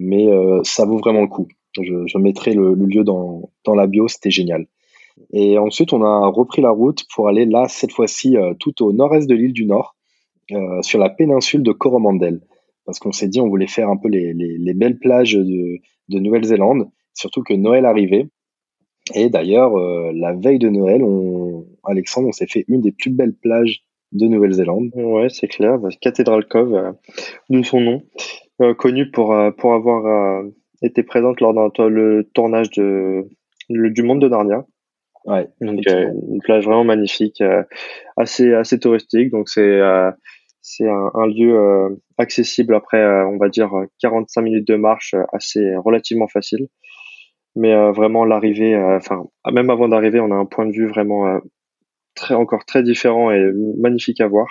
mais 0.00 0.28
ça 0.64 0.84
vaut 0.84 0.98
vraiment 0.98 1.22
le 1.22 1.28
coup. 1.28 1.48
Je, 1.80 2.18
mettrai 2.18 2.52
le, 2.52 2.74
lieu 2.74 3.04
dans, 3.04 3.50
dans 3.64 3.74
la 3.74 3.86
bio, 3.86 4.06
c'était 4.06 4.30
génial. 4.30 4.66
Et 5.32 5.56
ensuite, 5.56 5.94
on 5.94 6.02
a 6.02 6.26
repris 6.26 6.60
la 6.60 6.70
route 6.70 7.04
pour 7.14 7.28
aller 7.28 7.46
là, 7.46 7.68
cette 7.68 7.92
fois-ci, 7.92 8.36
tout 8.58 8.84
au 8.84 8.92
nord-est 8.92 9.26
de 9.26 9.34
l'île 9.34 9.54
du 9.54 9.64
Nord, 9.64 9.96
sur 10.82 10.98
la 10.98 11.08
péninsule 11.08 11.62
de 11.62 11.72
Coromandel. 11.72 12.40
Parce 12.84 12.98
qu'on 12.98 13.12
s'est 13.12 13.28
dit, 13.28 13.40
on 13.40 13.48
voulait 13.48 13.68
faire 13.68 13.88
un 13.88 13.96
peu 13.96 14.08
les, 14.08 14.34
les, 14.34 14.58
les 14.58 14.74
belles 14.74 14.98
plages 14.98 15.34
de 15.34 15.80
Nouvelle-Zélande, 16.18 16.90
surtout 17.14 17.42
que 17.42 17.54
Noël 17.54 17.86
arrivait. 17.86 18.26
Et 19.14 19.28
d'ailleurs, 19.28 19.76
euh, 19.76 20.12
la 20.14 20.32
veille 20.32 20.58
de 20.58 20.68
Noël, 20.68 21.02
on, 21.02 21.66
Alexandre, 21.84 22.28
on 22.28 22.32
s'est 22.32 22.46
fait 22.46 22.64
une 22.68 22.80
des 22.80 22.92
plus 22.92 23.10
belles 23.10 23.34
plages 23.34 23.84
de 24.12 24.26
Nouvelle-Zélande. 24.26 24.90
Ouais, 24.94 25.28
c'est 25.28 25.48
clair. 25.48 25.78
Cathedral 26.00 26.46
Cove, 26.46 26.74
euh, 26.74 26.92
d'où 27.50 27.64
son 27.64 27.80
nom, 27.80 28.02
euh, 28.60 28.74
connu 28.74 29.10
pour 29.10 29.34
pour 29.58 29.74
avoir 29.74 30.44
été 30.82 31.02
présente 31.02 31.40
lors 31.40 31.54
d'un 31.54 31.88
le 31.88 32.30
tournage 32.32 32.70
de 32.70 33.28
du 33.68 34.02
Monde 34.02 34.20
de 34.20 34.28
Narnia. 34.28 34.64
Ouais. 35.24 35.48
Donc 35.60 35.80
une 35.86 36.40
plage 36.40 36.64
vraiment 36.64 36.84
magnifique, 36.84 37.42
assez 38.16 38.54
assez 38.54 38.78
touristique. 38.78 39.30
Donc 39.30 39.48
c'est 39.48 39.80
c'est 40.60 40.88
un, 40.88 41.10
un, 41.14 41.26
lieu 41.26 41.98
accessible 42.18 42.74
après, 42.74 43.04
on 43.24 43.36
va 43.38 43.48
dire 43.48 43.72
45 44.00 44.42
minutes 44.42 44.68
de 44.68 44.76
marche, 44.76 45.14
assez 45.32 45.74
relativement 45.76 46.28
facile 46.28 46.68
mais 47.54 47.74
euh, 47.74 47.92
vraiment 47.92 48.24
l'arrivée, 48.24 48.74
euh, 48.74 48.96
enfin 48.96 49.24
même 49.50 49.70
avant 49.70 49.88
d'arriver, 49.88 50.20
on 50.20 50.30
a 50.30 50.36
un 50.36 50.46
point 50.46 50.66
de 50.66 50.72
vue 50.72 50.88
vraiment 50.88 51.26
euh, 51.26 51.38
très 52.14 52.34
encore 52.34 52.64
très 52.64 52.82
différent 52.82 53.30
et 53.30 53.50
magnifique 53.78 54.20
à 54.20 54.28
voir. 54.28 54.48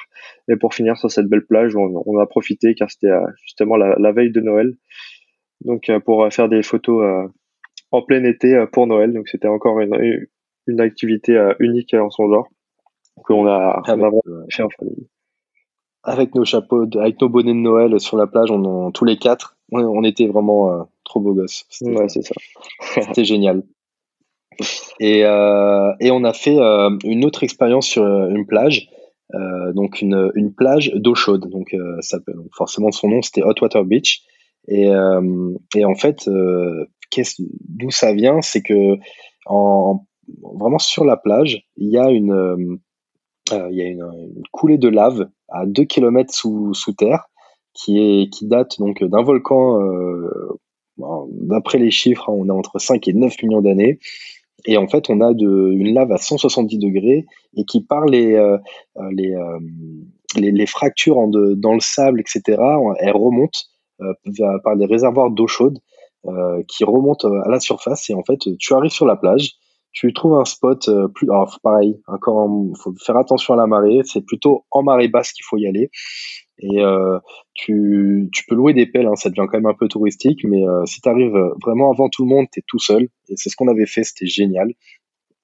Et 0.48 0.56
pour 0.56 0.74
finir 0.74 0.98
sur 0.98 1.10
cette 1.12 1.28
belle 1.28 1.46
plage, 1.46 1.76
on, 1.76 2.04
on 2.06 2.20
a 2.20 2.26
profité 2.26 2.76
car 2.76 2.90
c'était 2.90 3.14
justement 3.44 3.78
la, 3.78 3.96
la, 3.98 4.12
veille 4.12 4.32
de 4.32 4.42
Noël, 4.42 4.76
donc 5.66 5.92
pour 6.06 6.28
faire 6.32 6.50
des 6.50 6.64
photos 6.64 7.30
en 7.92 8.02
plein 8.02 8.24
été 8.24 8.66
pour 8.72 8.88
Noël. 8.88 9.14
Donc 9.14 9.28
c'était 9.30 9.48
encore 9.48 9.80
une, 9.80 10.28
une 10.68 10.82
activité 10.82 11.40
unique 11.60 11.94
en 11.94 12.10
son 12.10 12.32
genre 12.32 12.50
qu'on 13.16 13.48
a, 13.48 13.82
on 13.88 14.04
a 14.04 14.12
fait 14.50 14.64
en 14.64 14.70
famille. 14.70 15.08
Avec 16.04 16.34
nos 16.34 16.46
chapeaux, 16.46 16.88
avec 16.98 17.22
nos 17.22 17.30
bonnets 17.30 17.54
de 17.54 17.60
Noël 17.60 18.00
sur 18.00 18.18
la 18.18 18.26
plage, 18.26 18.50
on, 18.50 18.92
tous 18.92 19.06
les 19.06 19.18
quatre, 19.18 19.56
on, 19.72 19.82
on 19.82 20.04
était 20.04 20.26
vraiment 20.26 20.88
trop 21.12 21.20
beau 21.20 21.34
gosse. 21.34 21.66
Ouais, 21.82 22.08
c'est 22.08 22.22
ça. 22.22 22.34
C'était 23.02 23.26
génial. 23.26 23.64
Et, 25.00 25.26
euh, 25.26 25.92
et, 26.00 26.12
on 26.12 26.24
a 26.24 26.34
fait 26.34 26.58
euh, 26.58 26.90
une 27.04 27.26
autre 27.26 27.44
expérience 27.44 27.88
sur 27.88 28.04
euh, 28.04 28.30
une 28.30 28.46
plage 28.46 28.90
donc 29.74 30.02
une, 30.02 30.30
une 30.36 30.54
plage 30.54 30.92
d'eau 30.94 31.16
chaude. 31.16 31.50
Donc, 31.50 31.74
ça, 32.02 32.18
donc 32.28 32.50
forcément 32.54 32.92
son 32.92 33.08
nom 33.08 33.22
c'était 33.22 33.44
Hot 33.44 33.56
Water 33.62 33.86
Beach. 33.86 34.24
Et, 34.68 34.90
et 35.74 35.86
en 35.86 35.96
fait, 35.96 36.30
d'où 36.30 37.92
ça 37.92 38.14
vient, 38.14 38.42
c'est 38.42 38.62
que 38.62 38.98
en, 39.46 40.06
vraiment 40.60 40.80
sur 40.80 41.06
la 41.06 41.16
plage, 41.16 41.66
il 41.78 41.90
y 41.90 41.98
a 41.98 42.10
une 42.10 42.78
il 43.54 43.76
y 43.78 43.82
a 43.82 43.86
une, 43.86 44.02
une, 44.02 44.44
coulée 44.52 44.78
de 44.78 44.90
lave 44.90 45.30
à 45.48 45.66
2 45.66 45.86
km 45.86 46.34
sous, 46.34 46.74
sous 46.74 46.92
terre 46.92 47.30
qui, 47.74 48.00
est, 48.00 48.30
qui 48.30 48.48
date 48.48 48.80
donc 48.80 49.02
d'un 49.02 49.24
volcan, 49.24 49.80
d'après 50.98 51.78
les 51.78 51.92
chiffres, 51.92 52.30
hein, 52.30 52.36
on 52.36 52.50
a 52.50 52.54
entre 52.54 52.80
5 52.80 53.08
et 53.08 53.14
9 53.14 53.42
millions 53.44 53.62
d'années. 53.62 54.00
Et 54.66 54.78
en 54.78 54.88
fait, 54.88 55.10
on 55.10 55.22
a 55.22 55.32
une 55.32 55.94
lave 55.94 56.12
à 56.12 56.18
170 56.18 56.78
degrés 56.78 57.26
et 57.58 57.66
qui 57.66 57.84
par 57.84 58.06
les, 58.06 58.34
euh, 58.34 58.58
les, 59.12 59.34
euh, 59.34 59.60
les, 60.36 60.52
les, 60.52 60.66
fractures 60.68 61.18
dans 61.28 61.74
le 61.74 61.80
sable, 61.80 62.20
etc., 62.20 62.62
elle 63.00 63.16
remonte 63.16 63.56
par 64.64 64.78
des 64.78 64.86
réservoirs 64.86 65.32
d'eau 65.32 65.48
chaude 65.48 65.80
qui 66.68 66.84
remontent 66.84 67.28
à 67.28 67.50
la 67.50 67.60
surface. 67.60 68.10
Et 68.12 68.14
en 68.14 68.24
fait, 68.24 68.40
tu 68.60 68.74
arrives 68.76 68.92
sur 68.92 69.08
la 69.08 69.16
plage, 69.16 69.54
tu 69.94 70.14
trouves 70.14 70.36
un 70.36 70.46
spot 70.46 70.90
plus 71.14 71.30
alors 71.30 71.60
pareil 71.62 72.00
encore 72.08 72.50
faut 72.82 72.94
faire 73.04 73.18
attention 73.18 73.56
à 73.56 73.58
la 73.58 73.68
marée 73.68 74.00
c'est 74.06 74.22
plutôt 74.22 74.64
en 74.72 74.84
marée 74.84 75.10
basse 75.10 75.34
qu'il 75.34 75.44
faut 75.44 75.58
y 75.58 75.68
aller 75.68 75.90
et 76.62 76.80
euh, 76.80 77.20
tu, 77.54 78.30
peux 78.48 78.56
louer 78.56 78.74
des 78.74 78.86
pelles, 78.86 79.08
hein, 79.08 79.16
ça 79.16 79.30
devient 79.30 79.48
quand 79.50 79.58
même 79.58 79.66
un 79.66 79.74
peu 79.74 79.88
touristique, 79.88 80.44
mais 80.44 80.66
euh, 80.66 80.86
si 80.86 81.02
tu 81.02 81.10
arrives 81.10 81.38
vraiment 81.62 81.92
avant 81.92 82.08
tout 82.10 82.24
le 82.24 82.30
monde, 82.30 82.46
tu 82.52 82.60
es 82.60 82.64
tout 82.68 82.80
seul, 82.80 83.04
et 83.30 83.34
c'est 83.36 83.50
ce 83.50 83.56
qu'on 83.56 83.68
avait 83.68 83.88
fait, 83.88 84.04
c'était 84.04 84.28
génial. 84.28 84.74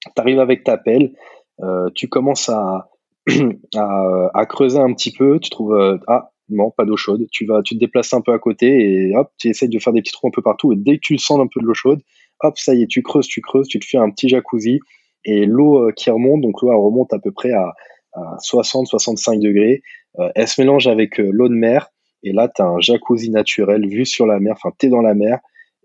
Tu 0.04 0.12
arrives 0.16 0.38
avec 0.38 0.62
ta 0.62 0.76
pelle, 0.76 1.12
euh, 1.60 1.90
tu 1.94 2.08
commences 2.08 2.48
à, 3.74 4.46
creuser 4.48 4.78
un 4.78 4.92
petit 4.94 5.12
peu, 5.12 5.40
tu 5.40 5.50
trouves, 5.50 5.74
euh, 5.74 5.98
ah 6.06 6.30
non, 6.50 6.70
pas 6.70 6.84
d'eau 6.84 6.96
chaude, 6.96 7.26
tu 7.30 7.44
vas, 7.46 7.62
tu 7.62 7.74
te 7.74 7.80
déplaces 7.80 8.12
un 8.14 8.20
peu 8.20 8.32
à 8.32 8.38
côté, 8.38 8.68
et 8.68 9.16
hop, 9.16 9.30
tu 9.38 9.48
essayes 9.48 9.68
de 9.68 9.78
faire 9.78 9.92
des 9.92 10.00
petits 10.00 10.12
trous 10.12 10.28
un 10.28 10.32
peu 10.32 10.42
partout, 10.42 10.72
et 10.72 10.76
dès 10.76 10.94
que 10.94 11.02
tu 11.02 11.18
sens 11.18 11.40
un 11.40 11.48
peu 11.52 11.60
de 11.60 11.66
l'eau 11.66 11.74
chaude, 11.74 12.00
hop, 12.40 12.56
ça 12.56 12.74
y 12.74 12.82
est, 12.82 12.86
tu 12.86 13.02
creuses, 13.02 13.26
tu 13.26 13.40
creuses, 13.40 13.66
tu 13.66 13.80
te 13.80 13.86
fais 13.86 13.98
un 13.98 14.10
petit 14.10 14.28
jacuzzi, 14.28 14.78
et 15.24 15.46
l'eau 15.46 15.90
qui 15.96 16.10
remonte, 16.10 16.42
donc 16.42 16.62
l'eau 16.62 16.68
remonte 16.80 17.12
à 17.12 17.18
peu 17.18 17.32
près 17.32 17.50
à, 17.52 17.74
à 18.12 18.36
60-65 18.38 19.40
degrés, 19.40 19.82
euh, 20.18 20.30
elle 20.34 20.48
se 20.48 20.60
mélange 20.60 20.86
avec 20.86 21.20
euh, 21.20 21.28
l'eau 21.32 21.48
de 21.48 21.54
mer. 21.54 21.90
Et 22.22 22.32
là 22.32 22.48
tu 22.48 22.62
as 22.62 22.66
un 22.66 22.80
jacuzzi 22.80 23.30
naturel 23.30 23.86
vu 23.88 24.04
sur 24.04 24.26
la 24.26 24.40
mer, 24.40 24.54
enfin 24.56 24.74
tu 24.78 24.86
es 24.86 24.88
dans 24.88 25.02
la 25.02 25.14
mer. 25.14 25.38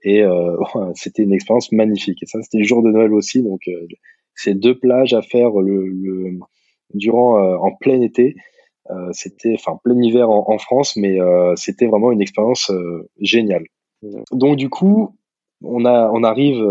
Et 0.04 0.24
euh, 0.24 0.56
c'était 0.96 1.24
une 1.24 1.34
expérience 1.34 1.72
magnifique. 1.72 2.24
Et 2.24 2.26
ça 2.26 2.42
c'était 2.42 2.60
le 2.60 2.64
jour 2.64 2.82
de 2.84 2.90
Noël 2.90 3.14
aussi, 3.14 3.44
donc 3.44 3.62
c'est 4.36 4.56
deux 4.56 4.78
plages 4.78 5.14
à 5.14 5.22
faire 5.22 5.52
le, 5.52 6.40
durant 6.94 7.40
en 7.58 7.72
plein 7.76 8.02
été. 8.02 8.36
c'était 9.12 9.54
enfin 9.54 9.80
plein 9.84 10.02
hiver 10.02 10.30
en, 10.30 10.58
France, 10.58 10.96
mais 10.96 11.20
c'était 11.56 11.86
vraiment 11.86 12.12
une 12.12 12.22
expérience 12.22 12.72
géniale. 13.20 13.66
Donc 14.32 14.58
du 14.58 14.70
coup, 14.70 15.16
on 15.62 15.86
a 15.86 16.10
on 16.12 16.24
arrive 16.24 16.66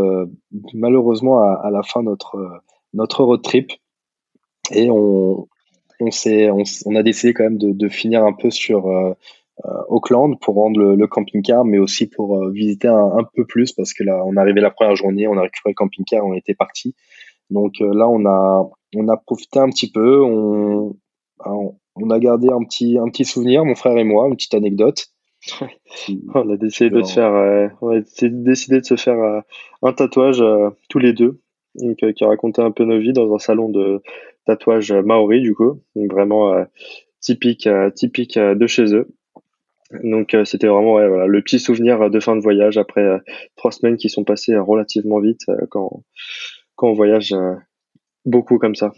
malheureusement 0.74 1.38
à, 1.38 1.60
à, 1.62 1.70
la 1.70 1.84
fin 1.84 2.00
de 2.00 2.06
notre 2.06 2.62
notre 2.94 3.22
road 3.22 3.42
trip 3.42 3.70
et 4.70 4.90
on, 4.90 5.48
on, 6.00 6.08
on, 6.08 6.62
on, 6.86 6.96
a 6.96 7.02
décidé 7.02 7.34
quand 7.34 7.44
même 7.44 7.58
de, 7.58 7.88
finir 7.88 8.24
un 8.24 8.32
peu 8.32 8.50
sur 8.50 8.86
euh, 8.86 9.12
euh, 9.64 9.82
Auckland 9.88 10.38
pour 10.40 10.54
rendre 10.54 10.80
le, 10.80 11.06
camping-car, 11.06 11.64
mais 11.64 11.78
aussi 11.78 12.06
pour 12.06 12.38
euh, 12.38 12.50
visiter 12.50 12.88
un, 12.88 13.24
peu 13.34 13.44
plus 13.44 13.72
parce 13.72 13.92
que 13.92 14.04
là, 14.04 14.22
on 14.24 14.36
est 14.36 14.40
arrivé 14.40 14.60
la 14.60 14.70
première 14.70 14.96
journée, 14.96 15.26
on 15.26 15.36
a 15.36 15.42
récupéré 15.42 15.72
le 15.72 15.74
camping-car, 15.74 16.24
on 16.24 16.34
était 16.34 16.54
parti. 16.54 16.94
Donc 17.50 17.74
là, 17.80 18.08
on 18.08 18.24
a, 18.24 18.70
on 18.96 19.08
a 19.08 19.16
profité 19.16 19.58
un 19.58 19.68
petit 19.68 19.90
peu, 19.90 20.22
on, 20.22 20.96
on 21.44 22.10
a 22.10 22.18
gardé 22.18 22.48
un 22.48 22.62
petit, 22.64 22.98
un 22.98 23.08
petit 23.08 23.26
souvenir, 23.26 23.64
mon 23.64 23.74
frère 23.74 23.98
et 23.98 24.04
moi, 24.04 24.26
une 24.26 24.36
petite 24.36 24.54
anecdote. 24.54 25.08
on 26.34 26.48
a 26.48 26.56
décidé 26.56 26.88
de 26.88 27.02
faire, 27.02 27.72
on 27.82 27.90
a 27.90 28.00
décidé 28.22 28.80
de 28.80 28.84
se 28.84 28.96
faire 28.96 29.42
un 29.82 29.92
tatouage 29.92 30.42
tous 30.88 30.98
les 30.98 31.12
deux, 31.12 31.42
donc, 31.74 31.96
qui 32.14 32.24
racontait 32.24 32.62
un 32.62 32.70
peu 32.70 32.84
nos 32.84 32.98
vies 32.98 33.12
dans 33.12 33.34
un 33.34 33.38
salon 33.38 33.68
de, 33.68 34.00
tatouage 34.46 34.92
maori 34.92 35.40
du 35.40 35.54
coup, 35.54 35.80
donc 35.94 36.10
vraiment 36.12 36.52
euh, 36.52 36.64
typique, 37.20 37.66
euh, 37.66 37.90
typique 37.90 38.36
euh, 38.36 38.54
de 38.54 38.66
chez 38.66 38.94
eux. 38.94 39.08
Donc 40.02 40.34
c'était 40.46 40.68
vraiment 40.68 40.94
ouais, 40.94 41.06
voilà, 41.06 41.26
le 41.26 41.42
petit 41.42 41.58
souvenir 41.58 42.08
de 42.08 42.18
fin 42.18 42.34
de 42.34 42.40
voyage 42.40 42.78
après 42.78 43.20
trois 43.56 43.72
semaines 43.72 43.98
qui 43.98 44.08
sont 44.08 44.24
passées 44.24 44.56
relativement 44.56 45.20
vite 45.20 45.42
quand, 45.68 46.02
quand 46.76 46.88
on 46.88 46.94
voyage 46.94 47.34
beaucoup 48.24 48.56
comme 48.56 48.74
ça. 48.74 48.94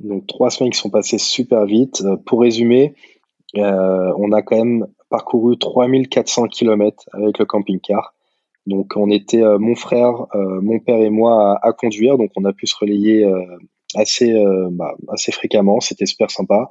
Donc 0.00 0.26
trois 0.26 0.50
semaines 0.50 0.72
qui 0.72 0.80
sont 0.80 0.90
passées 0.90 1.18
super 1.18 1.66
vite. 1.66 2.02
Pour 2.26 2.40
résumer, 2.40 2.94
on 3.54 4.32
a 4.32 4.42
quand 4.42 4.56
même 4.56 4.88
parcouru 5.08 5.56
3400 5.56 6.48
km 6.48 7.08
avec 7.12 7.38
le 7.38 7.44
camping-car. 7.44 8.12
Donc 8.66 8.94
on 8.96 9.08
était 9.08 9.44
mon 9.60 9.76
frère, 9.76 10.26
mon 10.34 10.80
père 10.80 11.00
et 11.00 11.10
moi 11.10 11.60
à, 11.62 11.68
à, 11.68 11.72
conduire, 11.72 12.18
donc 12.18 12.32
on 12.34 12.44
a 12.44 12.52
pu 12.52 12.66
se 12.66 12.74
relayer 12.76 13.24
assez, 13.94 14.32
euh, 14.32 14.68
bah, 14.70 14.94
assez 15.08 15.32
fréquemment. 15.32 15.80
C'était 15.80 16.06
super 16.06 16.30
sympa. 16.30 16.70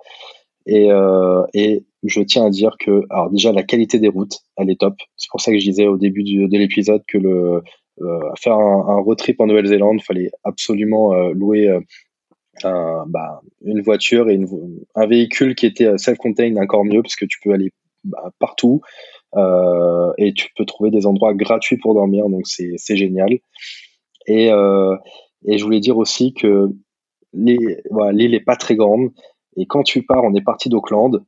Et, 0.65 0.91
euh, 0.91 1.43
et 1.53 1.83
je 2.03 2.21
tiens 2.21 2.45
à 2.45 2.49
dire 2.49 2.77
que, 2.79 3.03
alors 3.09 3.29
déjà, 3.29 3.51
la 3.51 3.63
qualité 3.63 3.99
des 3.99 4.07
routes, 4.07 4.39
elle 4.57 4.69
est 4.69 4.79
top. 4.79 4.95
C'est 5.17 5.29
pour 5.29 5.41
ça 5.41 5.51
que 5.51 5.59
je 5.59 5.65
disais 5.65 5.87
au 5.87 5.97
début 5.97 6.23
de 6.23 6.57
l'épisode 6.57 7.03
que 7.07 7.17
le 7.17 7.61
euh, 8.01 8.19
faire 8.39 8.53
un, 8.53 8.87
un, 8.87 9.01
road 9.01 9.17
trip 9.17 9.39
en 9.39 9.45
Nouvelle-Zélande, 9.45 10.01
fallait 10.01 10.31
absolument 10.43 11.13
euh, 11.13 11.31
louer 11.33 11.67
euh, 11.67 11.79
un, 12.63 13.05
bah, 13.07 13.41
une 13.63 13.81
voiture 13.81 14.29
et 14.29 14.33
une, 14.33 14.47
un 14.95 15.05
véhicule 15.05 15.53
qui 15.53 15.67
était 15.67 15.97
self-contained 15.97 16.57
encore 16.57 16.85
mieux 16.85 17.03
parce 17.03 17.15
que 17.15 17.25
tu 17.25 17.39
peux 17.43 17.53
aller 17.53 17.71
bah, 18.03 18.31
partout 18.39 18.81
et 20.17 20.33
tu 20.35 20.49
peux 20.55 20.65
trouver 20.65 20.91
des 20.91 21.07
endroits 21.07 21.33
gratuits 21.33 21.77
pour 21.77 21.95
dormir, 21.95 22.29
donc 22.29 22.45
c'est 22.45 22.95
génial. 22.95 23.39
Et, 24.27 24.49
et 24.49 25.57
je 25.57 25.63
voulais 25.63 25.79
dire 25.79 25.97
aussi 25.97 26.35
que 26.35 26.69
l'île 27.33 27.81
voilà, 27.91 28.17
est 28.23 28.39
pas 28.39 28.55
très 28.55 28.75
grande. 28.75 29.11
Et 29.55 29.65
quand 29.65 29.83
tu 29.83 30.03
pars, 30.03 30.23
on 30.23 30.33
est 30.33 30.43
parti 30.43 30.69
d'Auckland. 30.69 31.23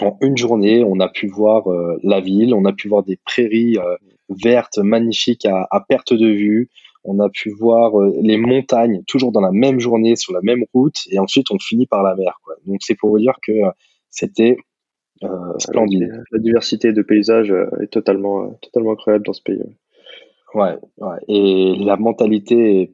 En 0.00 0.16
une 0.20 0.36
journée, 0.36 0.82
on 0.84 0.98
a 0.98 1.08
pu 1.08 1.28
voir 1.28 1.70
euh, 1.70 1.98
la 2.02 2.20
ville, 2.20 2.52
on 2.52 2.64
a 2.64 2.72
pu 2.72 2.88
voir 2.88 3.04
des 3.04 3.16
prairies 3.24 3.78
euh, 3.78 3.96
vertes 4.28 4.78
magnifiques 4.78 5.46
à, 5.46 5.68
à, 5.70 5.80
perte 5.80 6.12
de 6.12 6.26
vue. 6.26 6.68
On 7.04 7.20
a 7.20 7.28
pu 7.28 7.50
voir 7.50 8.00
euh, 8.00 8.12
les 8.20 8.36
montagnes, 8.36 9.04
toujours 9.06 9.30
dans 9.30 9.40
la 9.40 9.52
même 9.52 9.78
journée, 9.78 10.16
sur 10.16 10.32
la 10.32 10.40
même 10.42 10.64
route. 10.74 10.98
Et 11.10 11.18
ensuite, 11.18 11.50
on 11.52 11.58
finit 11.58 11.86
par 11.86 12.02
la 12.02 12.16
mer. 12.16 12.40
Quoi. 12.42 12.54
Donc, 12.66 12.80
c'est 12.82 12.96
pour 12.96 13.10
vous 13.10 13.18
dire 13.18 13.36
que 13.46 13.52
c'était 14.10 14.56
splendide. 15.58 16.24
La 16.32 16.38
diversité 16.38 16.92
de 16.92 17.02
paysages 17.02 17.54
est 17.80 17.86
totalement, 17.86 18.50
totalement 18.62 18.92
incroyable 18.92 19.24
dans 19.24 19.32
ce 19.32 19.42
pays. 19.42 19.62
Ouais, 20.54 20.76
ouais. 20.98 21.18
Et 21.28 21.76
la 21.78 21.96
mentalité 21.96 22.92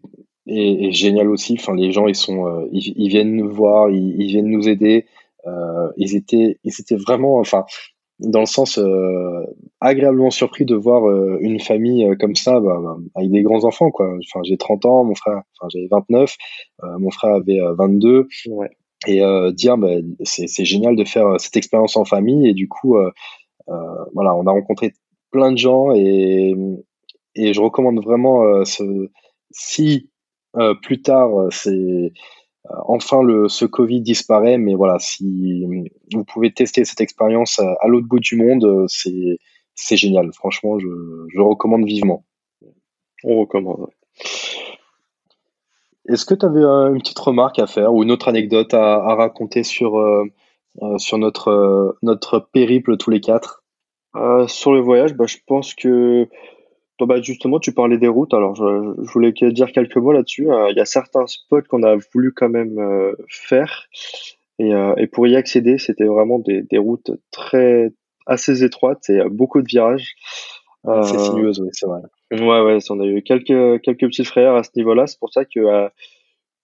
est, 0.50 0.92
génial 0.92 1.28
aussi. 1.30 1.56
Enfin, 1.58 1.74
les 1.74 1.92
gens, 1.92 2.06
ils 2.06 2.14
sont, 2.14 2.46
euh, 2.46 2.68
ils, 2.72 3.08
viennent 3.08 3.34
nous 3.34 3.50
voir, 3.50 3.90
ils, 3.90 4.26
viennent 4.26 4.50
nous 4.50 4.68
aider. 4.68 5.06
Euh, 5.46 5.88
ils 5.96 6.16
étaient, 6.16 6.58
ils 6.64 6.74
étaient 6.80 6.96
vraiment, 6.96 7.38
enfin, 7.38 7.64
dans 8.18 8.40
le 8.40 8.46
sens 8.46 8.78
euh, 8.78 9.44
agréablement 9.80 10.30
surpris 10.30 10.66
de 10.66 10.74
voir 10.74 11.08
une 11.40 11.58
famille 11.60 12.06
comme 12.18 12.34
ça, 12.34 12.60
bah, 12.60 12.78
bah, 12.82 12.96
avec 13.14 13.30
des 13.30 13.42
grands 13.42 13.64
enfants, 13.64 13.90
quoi. 13.90 14.06
Enfin, 14.06 14.40
j'ai 14.44 14.58
30 14.58 14.84
ans, 14.84 15.04
mon 15.04 15.14
frère, 15.14 15.42
enfin, 15.58 15.68
j'avais 15.72 15.88
29, 15.90 16.36
mon 16.98 17.10
frère 17.10 17.34
avait 17.34 17.58
22. 17.78 18.28
Ouais. 18.48 18.70
Et 19.06 19.22
dire, 19.54 19.78
bah, 19.78 19.88
c'est 20.24 20.64
génial 20.64 20.96
de 20.96 21.04
faire 21.04 21.40
cette 21.40 21.56
expérience 21.56 21.96
en 21.96 22.04
famille. 22.04 22.48
Et 22.48 22.52
du 22.52 22.68
coup, 22.68 22.96
voilà, 23.66 24.34
on 24.36 24.46
a 24.46 24.50
rencontré 24.52 24.92
plein 25.30 25.52
de 25.52 25.58
gens 25.58 25.92
et, 25.94 26.54
et 27.36 27.54
je 27.54 27.60
recommande 27.62 28.02
vraiment 28.04 28.64
ce, 28.64 29.08
si 29.52 30.10
euh, 30.56 30.74
plus 30.74 31.00
tard, 31.02 31.38
euh, 31.38 31.48
c'est 31.50 31.70
euh, 31.70 32.74
enfin 32.86 33.22
le 33.22 33.48
ce 33.48 33.64
Covid 33.64 34.00
disparaît, 34.00 34.58
mais 34.58 34.74
voilà, 34.74 34.98
si 34.98 35.64
vous 36.12 36.24
pouvez 36.24 36.52
tester 36.52 36.84
cette 36.84 37.00
expérience 37.00 37.58
à, 37.58 37.88
l'autre 37.88 38.08
bout 38.08 38.20
du 38.20 38.36
monde, 38.36 38.86
c'est 38.88 39.38
c'est 39.74 39.96
génial. 39.96 40.32
Franchement, 40.34 40.78
je, 40.78 40.88
je 41.32 41.40
recommande 41.40 41.84
vivement. 41.84 42.24
On 43.24 43.40
recommande. 43.40 43.88
Est-ce 46.08 46.24
que 46.24 46.34
tu 46.34 46.44
avais 46.44 46.64
une 46.64 46.98
petite 46.98 47.18
remarque 47.18 47.58
à 47.58 47.66
faire 47.66 47.94
ou 47.94 48.02
une 48.02 48.10
autre 48.10 48.28
anecdote 48.28 48.74
à, 48.74 48.94
à 48.96 49.14
raconter 49.14 49.62
sur, 49.62 49.98
euh, 49.98 50.24
sur 50.98 51.18
notre, 51.18 51.96
notre 52.02 52.40
périple 52.52 52.96
tous 52.96 53.10
les 53.10 53.20
quatre? 53.20 53.62
Sur 54.48 54.72
le 54.72 54.80
voyage, 54.80 55.14
bah, 55.14 55.26
je 55.26 55.36
pense 55.46 55.74
que 55.74 56.28
bah, 57.06 57.20
justement, 57.20 57.58
tu 57.58 57.72
parlais 57.72 57.98
des 57.98 58.08
routes. 58.08 58.34
Alors, 58.34 58.54
je, 58.54 58.94
je 59.02 59.10
voulais 59.10 59.32
dire 59.32 59.72
quelques 59.72 59.96
mots 59.96 60.12
là-dessus. 60.12 60.50
Euh, 60.50 60.70
il 60.70 60.76
y 60.76 60.80
a 60.80 60.84
certains 60.84 61.26
spots 61.26 61.62
qu'on 61.68 61.82
a 61.82 61.96
voulu 62.12 62.32
quand 62.32 62.48
même 62.48 62.78
euh, 62.78 63.14
faire. 63.28 63.88
Et, 64.58 64.74
euh, 64.74 64.94
et, 64.96 65.06
pour 65.06 65.26
y 65.26 65.36
accéder, 65.36 65.78
c'était 65.78 66.04
vraiment 66.04 66.38
des, 66.38 66.62
des, 66.62 66.78
routes 66.78 67.10
très 67.30 67.92
assez 68.26 68.62
étroites 68.62 69.08
et 69.08 69.20
beaucoup 69.30 69.62
de 69.62 69.66
virages. 69.66 70.14
c'est 70.84 71.18
sinueuse, 71.18 71.60
oui, 71.60 71.68
c'est 71.72 71.86
vrai. 71.86 72.00
Ouais, 72.32 72.62
ouais, 72.62 72.78
on 72.90 73.00
a 73.00 73.06
eu 73.06 73.22
quelques 73.22 73.82
quelques 73.82 74.06
petits 74.06 74.24
frères 74.24 74.54
à 74.54 74.62
ce 74.62 74.70
niveau-là. 74.76 75.06
C'est 75.06 75.18
pour 75.18 75.32
ça 75.32 75.44
que 75.44 75.88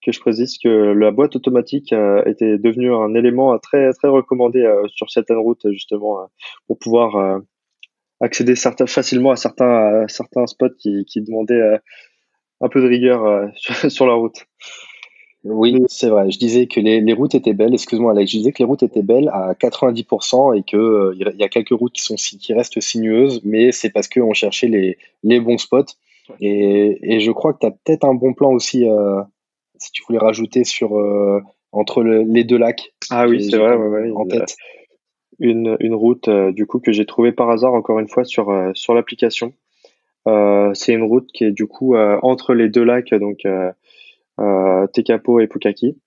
que 0.04 0.12
je 0.12 0.20
précise 0.20 0.58
que 0.58 0.68
la 0.68 1.10
boîte 1.10 1.34
automatique 1.34 1.92
était 2.26 2.58
devenue 2.58 2.94
un 2.94 3.14
élément 3.14 3.58
très 3.58 3.92
très 3.94 4.08
recommandé 4.08 4.70
sur 4.88 5.10
certaines 5.10 5.38
routes 5.38 5.66
justement 5.72 6.28
pour 6.68 6.78
pouvoir 6.78 7.40
accéder 8.20 8.56
certains, 8.56 8.86
facilement 8.86 9.30
à 9.30 9.36
certains 9.36 10.06
certains 10.08 10.46
spots 10.46 10.74
qui, 10.78 11.04
qui 11.04 11.20
demandaient 11.20 11.80
un 12.60 12.68
peu 12.68 12.80
de 12.80 12.88
rigueur 12.88 13.50
sur 13.88 14.06
la 14.06 14.14
route. 14.14 14.46
Oui, 15.48 15.80
c'est 15.86 16.08
vrai. 16.08 16.28
Je 16.30 16.38
disais 16.38 16.66
que 16.66 16.80
les, 16.80 17.00
les 17.00 17.12
routes 17.12 17.36
étaient 17.36 17.52
belles. 17.52 17.72
Excuse-moi, 17.72 18.10
Alex. 18.10 18.32
Je 18.32 18.38
disais 18.38 18.52
que 18.52 18.58
les 18.58 18.64
routes 18.64 18.82
étaient 18.82 19.02
belles 19.02 19.28
à 19.32 19.54
90% 19.54 20.58
et 20.58 20.62
que 20.64 20.76
euh, 20.76 21.14
il 21.14 21.40
y 21.40 21.44
a 21.44 21.48
quelques 21.48 21.70
routes 21.70 21.92
qui 21.92 22.02
sont 22.02 22.16
qui 22.16 22.52
restent 22.52 22.80
sinueuses, 22.80 23.40
mais 23.44 23.70
c'est 23.70 23.90
parce 23.90 24.08
qu'on 24.08 24.32
cherchait 24.34 24.66
les, 24.66 24.98
les 25.22 25.38
bons 25.38 25.58
spots. 25.58 25.94
Et, 26.40 26.98
et 27.00 27.20
je 27.20 27.30
crois 27.30 27.52
que 27.52 27.60
tu 27.60 27.66
as 27.66 27.70
peut-être 27.70 28.04
un 28.04 28.14
bon 28.14 28.34
plan 28.34 28.50
aussi, 28.52 28.88
euh, 28.88 29.22
si 29.78 29.92
tu 29.92 30.02
voulais 30.06 30.18
rajouter 30.18 30.64
sur 30.64 30.98
euh, 30.98 31.40
entre 31.70 32.02
les 32.02 32.42
deux 32.42 32.58
lacs. 32.58 32.92
Ah 33.10 33.28
oui, 33.28 33.48
c'est 33.48 33.56
vrai. 33.56 33.76
Ouais, 33.76 34.10
en 34.10 34.26
tête. 34.26 34.56
Une, 35.38 35.94
route 35.94 36.30
du 36.30 36.66
coup 36.66 36.80
que 36.80 36.92
j'ai 36.92 37.04
trouvée 37.04 37.32
par 37.32 37.50
hasard 37.50 37.74
encore 37.74 37.98
une 37.98 38.08
fois 38.08 38.24
sur 38.24 38.70
sur 38.74 38.94
l'application. 38.94 39.52
c'est 40.26 40.92
une 40.92 41.02
route 41.02 41.28
qui 41.32 41.44
est 41.44 41.52
du 41.52 41.66
coup 41.66 41.96
entre 41.96 42.54
les 42.54 42.68
deux 42.68 42.84
lacs, 42.84 43.14
donc 43.14 43.44
euh, 44.40 44.86
Tekapo 44.88 45.40
et 45.40 45.46
Pukaki. 45.46 45.98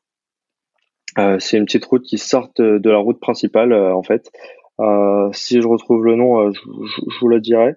Euh, 1.17 1.39
c'est 1.39 1.57
une 1.57 1.65
petite 1.65 1.85
route 1.85 2.03
qui 2.03 2.17
sort 2.17 2.49
de, 2.57 2.89
la 2.89 2.97
route 2.97 3.19
principale 3.19 3.73
euh, 3.73 3.95
en 3.95 4.03
fait. 4.03 4.31
si 5.33 5.61
je 5.61 5.67
retrouve 5.67 6.05
le 6.05 6.15
nom, 6.15 6.51
je, 6.51 6.59
vous 7.19 7.27
le 7.27 7.39
dirai. 7.39 7.73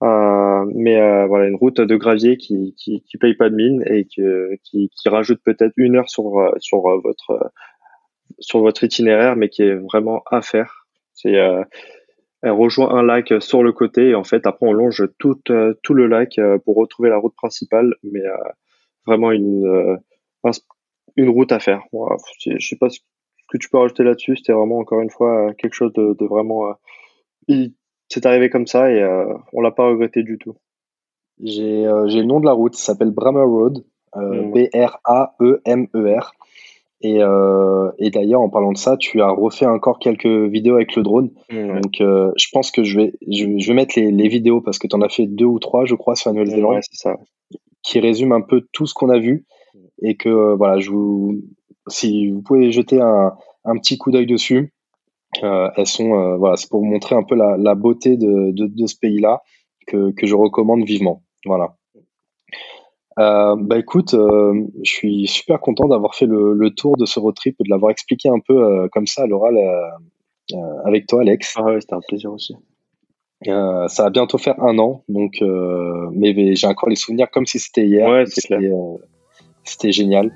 mais 0.00 1.26
voilà, 1.26 1.46
une 1.46 1.56
route 1.56 1.80
de 1.80 1.96
gravier 1.96 2.36
qui, 2.36 2.74
qui, 2.76 3.18
paye 3.18 3.34
pas 3.34 3.50
de 3.50 3.56
mine 3.56 3.82
et 3.86 4.04
qui, 4.04 4.22
qui 4.62 5.08
rajoute 5.08 5.40
peut-être 5.44 5.74
une 5.76 5.96
heure 5.96 6.08
sur, 6.08 6.52
sur 6.58 6.80
votre 6.80 7.52
sur 8.38 8.60
votre 8.60 8.84
itinéraire, 8.84 9.36
mais 9.36 9.48
qui 9.48 9.62
est 9.62 9.74
vraiment 9.74 10.22
à 10.30 10.42
faire. 10.42 10.86
C'est 11.14 11.32
elle 11.32 12.50
rejoint 12.50 12.90
un 12.90 13.02
lac 13.02 13.32
sur 13.40 13.62
le 13.62 13.72
côté 13.72 14.08
et 14.08 14.14
en 14.14 14.24
fait 14.24 14.46
après 14.46 14.66
on 14.66 14.72
longe 14.72 15.08
tout, 15.18 15.40
tout 15.82 15.94
le 15.94 16.06
lac 16.06 16.40
pour 16.64 16.76
retrouver 16.76 17.08
la 17.08 17.18
route 17.18 17.34
principale, 17.36 17.94
mais 18.02 18.22
vraiment 19.06 19.32
une, 19.32 19.66
euh, 19.66 19.96
une 21.16 21.28
route 21.28 21.52
à 21.52 21.60
faire. 21.60 21.82
je 22.38 22.58
sais 22.58 22.76
pas 22.76 22.88
ce 22.88 23.00
que 23.50 23.58
tu 23.58 23.68
peux 23.68 23.78
rajouter 23.78 24.04
là-dessus. 24.04 24.36
C'était 24.36 24.52
vraiment 24.52 24.78
encore 24.78 25.00
une 25.00 25.10
fois 25.10 25.48
euh, 25.48 25.52
quelque 25.54 25.74
chose 25.74 25.92
de, 25.92 26.16
de 26.18 26.26
vraiment. 26.26 26.68
Euh, 27.48 27.66
c'est 28.08 28.26
arrivé 28.26 28.50
comme 28.50 28.66
ça 28.66 28.90
et 28.90 29.02
on 29.52 29.60
l'a 29.62 29.70
pas 29.70 29.88
regretté 29.88 30.22
du 30.22 30.36
tout. 30.36 30.54
J'ai 31.42 31.84
le 31.84 32.22
nom 32.22 32.40
de 32.40 32.44
la 32.44 32.52
route. 32.52 32.74
Ça 32.74 32.92
s'appelle 32.92 33.10
Brammer 33.10 33.40
Road. 33.40 33.84
Mm. 34.14 34.52
B-R-A-E-M-E-R. 34.52 36.34
Et, 37.02 37.20
euh, 37.20 37.90
et 37.98 38.10
d'ailleurs, 38.10 38.40
en 38.40 38.48
parlant 38.48 38.72
de 38.72 38.78
ça, 38.78 38.96
tu 38.96 39.20
as 39.20 39.30
refait 39.30 39.66
encore 39.66 39.98
quelques 39.98 40.26
vidéos 40.26 40.76
avec 40.76 40.94
le 40.94 41.02
drone. 41.02 41.30
Mm, 41.50 41.80
Donc, 41.80 41.94
je 41.98 42.46
pense 42.52 42.70
que 42.70 42.84
je 42.84 42.96
vais, 42.96 43.12
je, 43.28 43.66
vais 43.66 43.74
mettre 43.74 43.98
les, 43.98 44.10
les 44.12 44.28
vidéos 44.28 44.60
parce 44.60 44.78
que 44.78 44.86
tu 44.86 44.94
en 44.94 45.02
as 45.02 45.08
fait 45.08 45.26
deux 45.26 45.44
ou 45.44 45.58
trois, 45.58 45.84
je 45.84 45.94
crois, 45.96 46.14
sur 46.14 46.30
la 46.30 46.34
Nouvelle-Zélande. 46.34 46.80
qui 47.82 47.98
résume 48.00 48.32
un 48.32 48.40
peu 48.40 48.62
tout 48.72 48.86
ce 48.86 48.94
qu'on 48.94 49.10
a 49.10 49.18
vu 49.18 49.44
et 50.02 50.16
que 50.16 50.28
euh, 50.28 50.54
voilà, 50.54 50.78
je 50.78 50.90
vous, 50.90 51.40
si 51.88 52.30
vous 52.30 52.42
pouvez 52.42 52.70
jeter 52.72 53.00
un, 53.00 53.32
un 53.64 53.76
petit 53.78 53.98
coup 53.98 54.10
d'œil 54.10 54.26
dessus, 54.26 54.72
euh, 55.42 55.68
elles 55.76 55.86
sont 55.86 56.12
euh, 56.14 56.36
voilà, 56.36 56.56
c'est 56.56 56.68
pour 56.68 56.80
vous 56.80 56.86
montrer 56.86 57.14
un 57.14 57.22
peu 57.22 57.34
la, 57.34 57.56
la 57.56 57.74
beauté 57.74 58.16
de, 58.16 58.52
de, 58.52 58.66
de 58.66 58.86
ce 58.86 58.96
pays-là 59.00 59.42
que, 59.86 60.12
que 60.12 60.26
je 60.26 60.34
recommande 60.34 60.84
vivement. 60.84 61.22
Voilà. 61.46 61.74
Euh, 63.18 63.56
bah 63.58 63.78
écoute, 63.78 64.14
euh, 64.14 64.66
je 64.82 64.90
suis 64.90 65.26
super 65.26 65.60
content 65.60 65.86
d'avoir 65.88 66.14
fait 66.14 66.26
le, 66.26 66.54
le, 66.54 66.70
tour 66.70 66.96
de 66.96 67.04
ce 67.04 67.20
road 67.20 67.34
trip 67.34 67.56
et 67.60 67.64
de 67.64 67.70
l'avoir 67.70 67.90
expliqué 67.90 68.28
un 68.28 68.40
peu 68.40 68.64
euh, 68.64 68.88
comme 68.90 69.06
ça 69.06 69.22
à 69.22 69.26
l'oral 69.26 69.56
avec 70.84 71.06
toi, 71.06 71.20
Alex. 71.20 71.54
Ah 71.56 71.64
ouais, 71.64 71.80
c'était 71.80 71.94
un 71.94 72.00
plaisir 72.06 72.32
aussi. 72.32 72.54
Euh, 73.48 73.88
ça 73.88 74.04
va 74.04 74.10
bientôt 74.10 74.38
faire 74.38 74.62
un 74.62 74.78
an, 74.78 75.02
donc 75.08 75.42
euh, 75.42 76.08
mais, 76.12 76.54
j'ai 76.54 76.66
encore 76.66 76.88
les 76.88 76.96
souvenirs 76.96 77.28
comme 77.30 77.46
si 77.46 77.58
c'était 77.58 77.84
hier. 77.84 78.08
Ouais, 78.08 78.24
c'était 78.26 79.88
euh, 79.88 79.90
génial. 79.90 80.32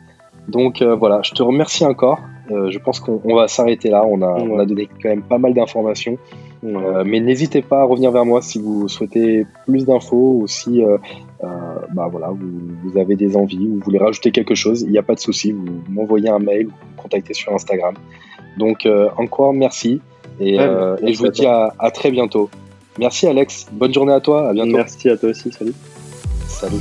Donc 0.49 0.83
voilà, 0.83 1.23
je 1.23 1.33
te 1.33 1.43
remercie 1.43 1.85
encore. 1.85 2.21
je 2.49 2.79
pense 2.79 3.01
qu'on 3.01 3.35
va 3.35 3.49
s'arrêter 3.49 3.91
là. 3.91 4.05
On 4.07 4.23
a, 4.23 4.29
on 4.29 4.59
a 4.59 4.67
donné 4.67 4.89
quand 5.03 5.09
même 5.09 5.23
pas 5.23 5.39
mal 5.39 5.55
d'informations. 5.55 6.19
Mais 7.05 7.21
n'hésitez 7.21 7.63
pas 7.63 7.81
à 7.81 7.85
revenir 7.85 8.11
vers 8.11 8.25
moi 8.25 8.43
si 8.43 8.61
vous 8.61 8.89
souhaitez 8.89 9.47
plus 9.67 9.85
d'infos 9.85 10.39
ou 10.41 10.47
si 10.47 10.83
bah 11.41 12.09
voilà, 12.11 12.29
vous, 12.31 12.47
vous, 12.83 12.99
avez 12.99 13.15
des 13.17 13.37
envies 13.37 13.67
ou 13.69 13.75
vous 13.75 13.81
voulez 13.85 13.99
rajouter 13.99 14.31
quelque 14.31 14.55
chose. 14.55 14.83
Il 14.83 14.91
n'y 14.91 14.99
a 14.99 15.03
pas 15.03 15.15
de 15.15 15.21
souci. 15.21 15.53
Vous 15.53 15.67
m'envoyez 15.89 16.29
un 16.29 16.39
mail 16.39 16.67
ou 16.67 16.71
vous 16.71 17.03
contactez 17.03 17.35
sur 17.35 17.53
Instagram. 17.53 17.95
Donc 18.59 18.89
encore 19.17 19.53
merci 19.53 20.01
et, 20.41 20.57
et 20.57 21.13
je 21.13 21.19
vous 21.19 21.29
dis 21.29 21.47
à, 21.47 21.73
à 21.79 21.91
très 21.91 22.11
bientôt. 22.11 22.51
Merci 22.99 23.27
Alex, 23.27 23.67
bonne 23.73 23.93
journée 23.93 24.13
à 24.13 24.21
toi, 24.21 24.49
à 24.49 24.53
bientôt. 24.53 24.77
Merci 24.77 25.09
à 25.11 25.17
toi 25.17 25.31
aussi, 25.31 25.53
salut. 25.53 25.75
Salut. 26.49 26.81